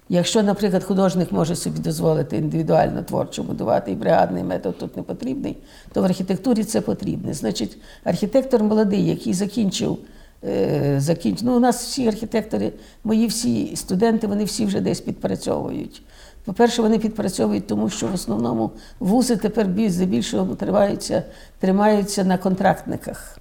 [0.08, 5.56] Якщо, наприклад, художник може собі дозволити індивідуально творчо будувати і бригадний метод тут не потрібний,
[5.92, 7.34] то в архітектурі це потрібне.
[7.34, 9.98] Значить, архітектор молодий, який закінчив,
[10.44, 12.72] е, закінчив ну, у нас всі архітектори,
[13.04, 16.02] мої всі студенти, вони всі вже десь підпрацьовують.
[16.44, 18.70] По-перше, вони підпрацьовують, тому що в основному
[19.00, 21.22] вузи тепер здебільшого тримаються,
[21.60, 23.38] тримаються на контрактниках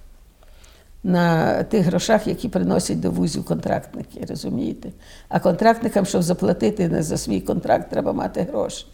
[1.04, 4.88] на тих грошах, які приносять до вузів контрактники, розумієте?
[5.28, 8.86] А контрактникам, щоб заплатити за свій контракт, треба мати гроші.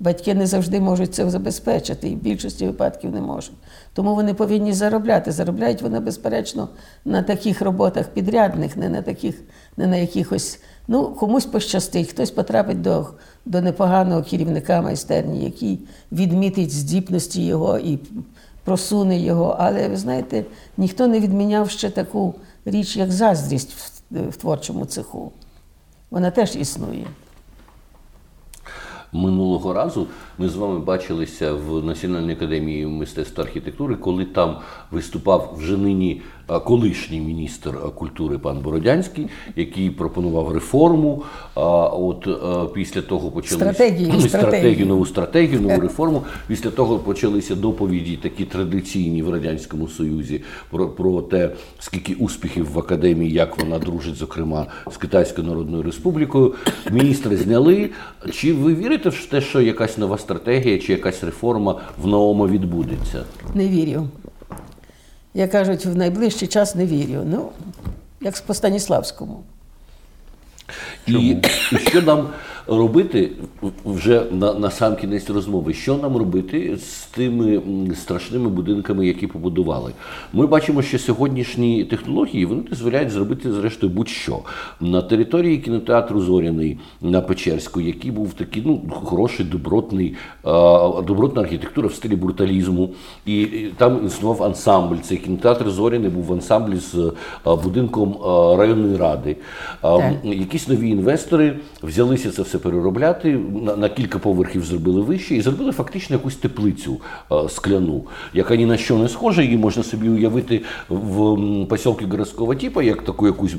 [0.00, 3.56] Батьки не завжди можуть це забезпечити, і в більшості випадків не можуть.
[3.92, 5.32] Тому вони повинні заробляти.
[5.32, 6.68] Заробляють вони, безперечно,
[7.04, 9.42] на таких роботах підрядних, не на таких,
[9.76, 10.60] не на якихось.
[10.88, 13.06] Ну, комусь пощастить, хтось потрапить до
[13.44, 15.78] до непоганого керівника майстерні, який
[16.12, 17.98] відмітить здібності його і
[18.64, 19.56] просуне його.
[19.58, 20.44] Але ви знаєте,
[20.76, 22.34] ніхто не відміняв ще таку
[22.64, 25.32] річ, як заздрість в, в творчому цеху.
[26.10, 27.06] Вона теж існує.
[29.12, 30.06] Минулого разу
[30.38, 34.56] ми з вами бачилися в Національній академії мистецтва архітектури, коли там
[34.90, 36.22] виступав вже нині
[36.64, 41.22] колишній міністр культури пан Бородянський, який пропонував реформу.
[41.54, 42.28] От
[42.74, 46.22] після того стратегію, стратегію, стратегію, нову стратегію, нову реформу.
[46.48, 52.78] Після того почалися доповіді, такі традиційні в радянському союзі, про, про те, скільки успіхів в
[52.78, 56.54] академії, як вона дружить, зокрема з Китайською Народною Республікою.
[56.90, 57.90] Міністри зняли.
[58.32, 63.24] Чи ви вірите в те, що якась нова стратегія чи якась реформа в новому відбудеться?
[63.54, 64.08] Не вірю.
[65.34, 67.22] Я кажуть, в найближчий час не вірю.
[67.24, 67.48] Ну,
[68.20, 69.42] як по Станіславському.
[71.06, 71.36] І,
[71.72, 72.28] і що нам
[72.66, 73.30] робити
[73.84, 75.74] вже на на сам кінець розмови?
[75.74, 77.62] Що нам робити з тими
[77.94, 79.92] страшними будинками, які побудували?
[80.32, 84.38] Ми бачимо, що сьогоднішні технології вони дозволяють зробити, зрештою, будь-що
[84.80, 90.14] на території кінотеатру Зоряний на Печерську, який був такий ну хороший, добротний,
[91.06, 92.90] добротна архітектура в стилі бруталізму,
[93.26, 93.46] і,
[93.76, 94.96] там існував ансамбль.
[95.02, 97.12] Цей кінотеатр Зоряний був в ансамблі з
[97.64, 98.16] будинком
[98.58, 99.36] районної ради.
[99.80, 100.12] Так.
[100.24, 105.72] Якісь нові інвестори взялися це все переробляти, на, на кілька поверхів зробили вище і зробили
[105.72, 106.96] фактично якусь теплицю
[107.28, 108.04] а, скляну,
[108.34, 111.36] яка ні на що не схожа, її можна собі уявити в
[111.66, 113.56] посілки городського типу, як таку якусь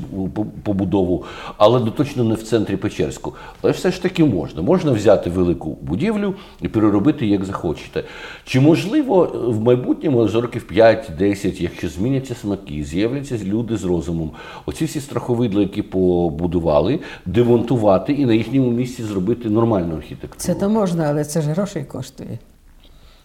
[0.62, 1.24] побудову,
[1.56, 3.34] але точно не в центрі Печерську.
[3.62, 4.62] Але все ж таки можна.
[4.62, 8.04] Можна взяти велику будівлю і переробити як захочете.
[8.44, 14.30] Чи можливо в майбутньому за років 5-10, якщо зміняться смаки, з'являться люди з розумом,
[14.66, 20.40] оці всі страховидла, які побудували, демонтувати і на їхньому місці зробити нормальну архітектуру.
[20.40, 22.38] Це то можна, але це ж грошей коштує.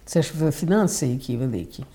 [0.06, 1.86] Це ж фінанси, які великі.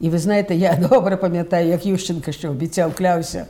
[0.00, 3.46] І ви знаєте, я добре пам'ятаю, як Ющенко що обіцяв, клявся.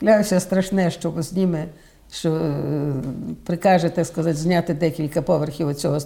[0.00, 1.66] Клявся страшне, що зніме,
[2.12, 2.92] що е,
[3.46, 6.00] прикаже, так сказати, зняти декілька поверхів оцього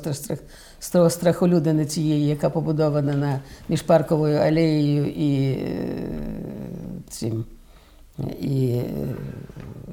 [0.93, 5.89] того страхолюдини цієї, яка побудована на між парковою алеєю і е,
[7.09, 7.45] цим
[8.41, 8.85] і е,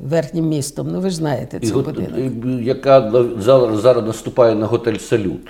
[0.03, 0.87] верхнім містом.
[0.91, 2.61] Ну ви ж знаєте цей будинок.
[2.61, 5.47] Яка зараз наступає на готель Салют.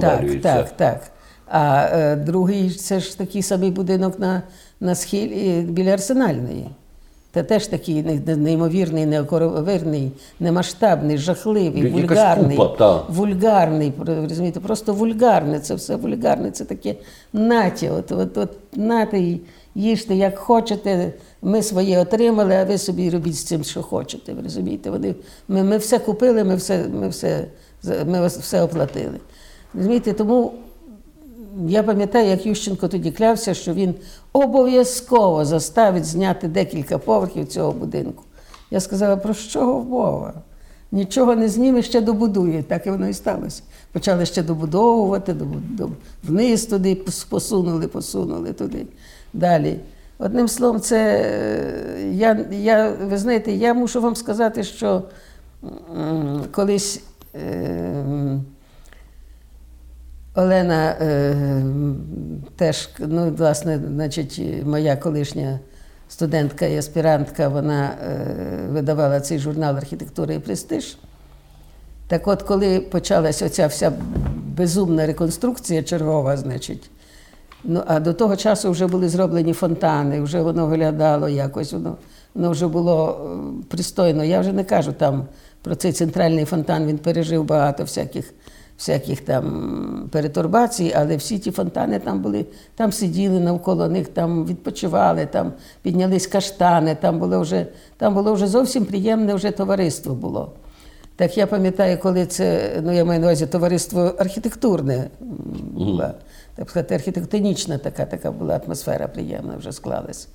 [0.00, 1.00] Так, так, так.
[1.46, 4.42] А е, другий це ж такий самий будинок на
[4.80, 6.66] на схилі біля арсенальної.
[7.34, 12.56] Це теж такий неймовірний, неокоровирний, немасштабний, жахливий, Якась вульгарний.
[12.56, 15.60] Купа, вульгарний, розумієте, просто вульгарне.
[15.60, 16.50] Це все вульгарне.
[16.50, 16.94] Це таке
[17.32, 19.40] наті, от, от, от нати,
[19.74, 21.12] їжте, як хочете.
[21.42, 24.32] Ми своє отримали, а ви собі робіть з цим, що хочете.
[24.32, 24.90] Ви розумієте?
[24.90, 25.14] Вони,
[25.48, 27.46] Ми ми все купили, ми все ми все,
[28.06, 29.20] ми все оплатили.
[29.74, 30.52] Розумієте, Тому
[31.66, 33.94] я пам'ятаю, як Ющенко тоді клявся, що він
[34.32, 38.24] обов'язково заставить зняти декілька поверхів цього будинку.
[38.70, 40.34] Я сказала, про що мова?
[40.92, 42.62] Нічого не зніме, ще добудує.
[42.62, 43.62] Так і воно і сталося.
[43.92, 45.36] Почали ще добудовувати,
[46.24, 46.94] вниз туди
[47.30, 48.86] посунули, посунули туди.
[49.32, 49.76] Далі.
[50.22, 51.24] Одним словом, це
[52.12, 55.02] я, я, ви знаєте, я мушу вам сказати, що
[56.50, 57.02] колись
[57.34, 58.38] е,
[60.34, 61.34] Олена е,
[62.56, 65.58] теж, ну, власне, значить, моя колишня
[66.08, 68.26] студентка і аспірантка, вона е,
[68.70, 70.98] видавала цей журнал Архітектура і престиж.
[72.08, 73.92] Так от, коли почалася оця вся
[74.56, 76.90] безумна реконструкція чергова, значить.
[77.64, 81.96] Ну, А до того часу вже були зроблені фонтани, вже воно виглядало якось, воно
[82.34, 84.24] воно вже було е, пристойно.
[84.24, 85.24] Я вже не кажу там
[85.62, 88.34] про цей центральний фонтан, він пережив багато всяких
[88.78, 95.26] всяких там перетурбацій, але всі ті фонтани там були, там сиділи навколо них, там відпочивали,
[95.26, 97.66] там піднялись каштани, там було вже
[97.96, 100.52] там було вже зовсім приємне вже товариство було.
[101.16, 106.12] Так я пам'ятаю, коли це, ну я маю на увазі товариство архітектурне м,
[106.60, 110.28] так сказати, архітектонічна така, така була атмосфера приємна, вже склалась.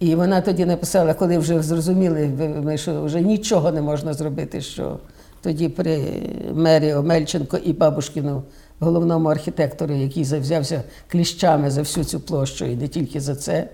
[0.00, 2.28] І вона тоді написала, коли вже зрозуміли,
[2.62, 4.98] ми, що вже нічого не можна зробити, що
[5.42, 6.22] тоді при
[6.52, 8.42] мері Омельченко і Бабушкіну,
[8.80, 13.68] головному архітектору, який завзявся кліщами за всю цю площу, і не тільки за це,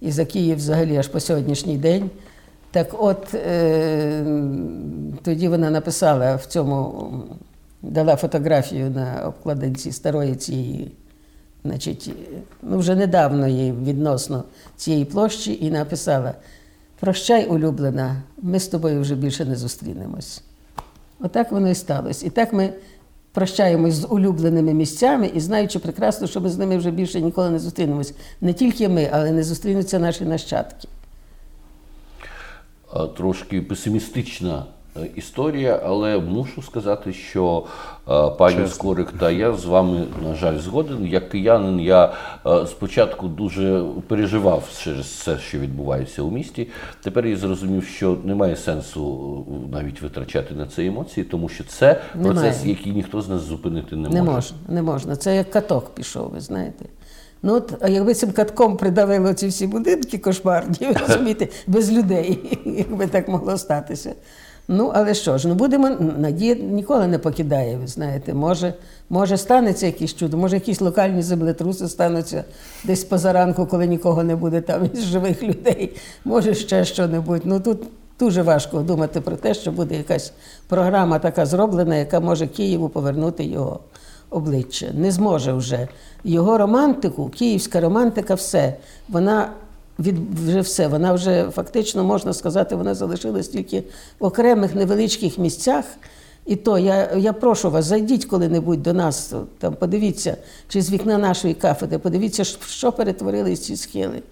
[0.00, 2.10] і за Київ взагалі аж по сьогоднішній день.
[2.70, 4.24] Так от е,
[5.22, 7.10] тоді вона написала в цьому,
[7.90, 10.92] дала фотографію на обкладинці старої цієї,
[11.64, 12.10] значить,
[12.62, 14.44] ну вже недавно їй відносно
[14.76, 16.34] цієї площі, і написала:
[17.00, 20.42] Прощай, улюблена, ми з тобою вже більше не зустрінемось.
[21.20, 22.26] Отак воно і сталося.
[22.26, 22.72] І так ми
[23.32, 27.58] прощаємось з улюбленими місцями і знаючи прекрасно, що ми з ними вже більше ніколи не
[27.58, 28.14] зустрінемось.
[28.40, 30.88] Не тільки ми, але не зустрінуться наші нащадки.
[33.16, 34.66] Трошки песимістична
[35.16, 37.64] історія, але мушу сказати, що
[38.08, 38.74] е, пані Чесно.
[38.74, 41.06] Скорик та я з вами, на жаль, згоден.
[41.06, 42.12] Як киянин, я
[42.46, 46.68] е, спочатку дуже переживав через все, що відбувається у місті.
[47.02, 52.00] Тепер я зрозумів, що немає сенсу е, навіть витрачати на це емоції, тому що це
[52.22, 54.32] процес, який ніхто з нас зупинити не, Не може.
[54.32, 55.16] можна, не можна.
[55.16, 56.84] Це як каток пішов, ви знаєте.
[57.46, 60.76] Ну, от, а якби цим катком придавило ці всі будинки кошмарні,
[61.08, 64.14] розумієте, без людей, якби так могло статися.
[64.68, 68.34] Ну, але що ж, ну будемо, надія ніколи не покидає, ви знаєте.
[68.34, 68.74] Може,
[69.10, 72.44] може станеться якесь чудо, може якісь локальні землетруси стануться
[72.84, 75.96] десь позаранку, коли нікого не буде там із живих людей.
[76.24, 77.42] Може ще що-небудь.
[77.44, 77.82] Ну тут
[78.18, 80.32] дуже важко думати про те, що буде якась
[80.68, 83.80] програма така зроблена, яка може Києву повернути його
[84.30, 84.86] обличчя.
[84.94, 85.88] Не зможе вже.
[86.24, 88.74] Його романтику, київська романтика, все.
[89.08, 89.48] Вона
[89.98, 90.88] від вже все.
[90.88, 93.82] Вона вже фактично можна сказати, вона залишилась тільки
[94.18, 95.84] в окремих невеличких місцях.
[96.46, 100.36] І то я, я прошу вас, зайдіть коли-небудь до нас, там подивіться,
[100.68, 104.22] чи з вікна нашої кафедри, подивіться, що перетворились ці схили.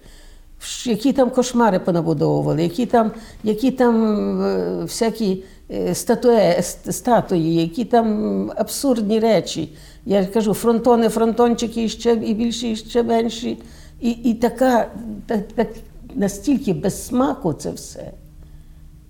[0.85, 3.11] Які там кошмари понабудовували, які там,
[3.43, 9.69] які там е, всякі е, статуе, статуї, які там абсурдні речі.
[10.05, 13.57] Я кажу, фронтони, фронтончики ще і більші, і ще менші.
[14.01, 14.87] І, і така,
[15.27, 15.67] так, так,
[16.15, 18.11] настільки без смаку це все.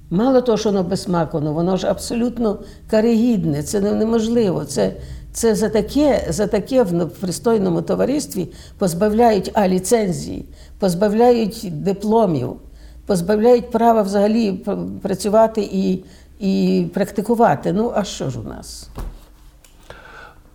[0.10, 4.66] Мало того, що воно без смаку, ну воно ж абсолютно каригідне, це неможливо.
[4.66, 4.94] Це,
[5.32, 8.48] це за таке, за таке в ну, пристойному товаристві
[8.78, 10.46] позбавляють а ліцензії,
[10.80, 12.54] позбавляють дипломів,
[13.06, 14.52] позбавляють права взагалі
[15.02, 16.04] працювати і,
[16.40, 17.74] і практикувати.
[17.74, 18.90] Ну, а що ж у нас?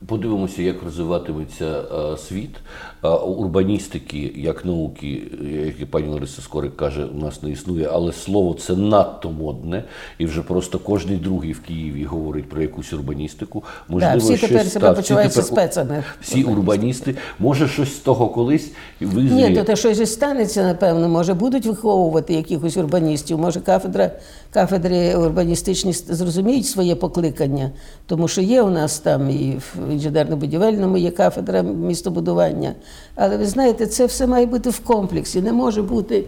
[0.06, 2.56] Подивимося, як розвиватиметься е, світ.
[3.02, 5.22] Урбаністики, як науки,
[5.66, 9.84] як і пані Лариса Скорик каже, у нас не існує, але слово це надто модне,
[10.18, 13.64] і вже просто кожний другий в Києві говорить про якусь урбаністику.
[13.88, 16.04] Да, всі тепер щось- себе так, всі почуваються тепер- спецами.
[16.20, 17.14] Всі урбаністи.
[17.38, 18.70] Може, щось з того колись
[19.00, 19.48] визріє.
[19.48, 21.08] Ні, то те щось і станеться, напевно.
[21.08, 23.38] Може, будуть виховувати якихось урбаністів.
[23.38, 24.10] Може, кафедра,
[24.50, 27.70] кафедри урбаністичні зрозуміють своє покликання,
[28.06, 32.74] тому що є у нас там і в інженерно-будівельному є кафедра містобудування.
[33.14, 35.42] Але ви знаєте, це все має бути в комплексі.
[35.42, 36.24] Не може бути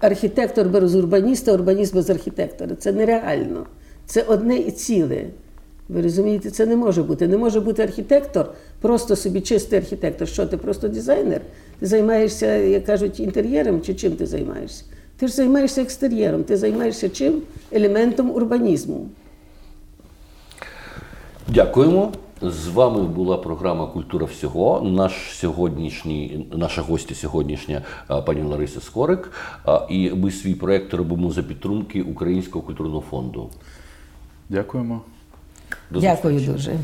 [0.00, 2.76] архітектор без урбаніста, урбаніст без архітектора.
[2.78, 3.66] Це нереально.
[4.06, 5.24] Це одне і ціле.
[5.88, 7.28] Ви розумієте, це не може бути.
[7.28, 8.50] Не може бути архітектор,
[8.80, 10.28] просто собі чистий архітектор.
[10.28, 11.40] Що ти просто дизайнер?
[11.78, 14.84] Ти займаєшся, як кажуть, інтер'єром чи чим ти займаєшся?
[15.16, 17.42] Ти ж займаєшся екстер'єром, ти займаєшся чим?
[17.72, 19.06] Елементом урбанізму.
[21.48, 22.12] Дякуємо.
[22.42, 24.80] З вами була програма Культура всього.
[24.80, 27.82] Наш сьогоднішній, наша гостя сьогоднішня
[28.26, 29.32] пані Лариса Скорик.
[29.90, 33.50] І ми свій проект робимо за підтримки Українського культурного фонду.
[34.48, 35.00] Дякуємо.
[35.90, 36.52] До Дякую зустрічі.
[36.52, 36.78] дуже.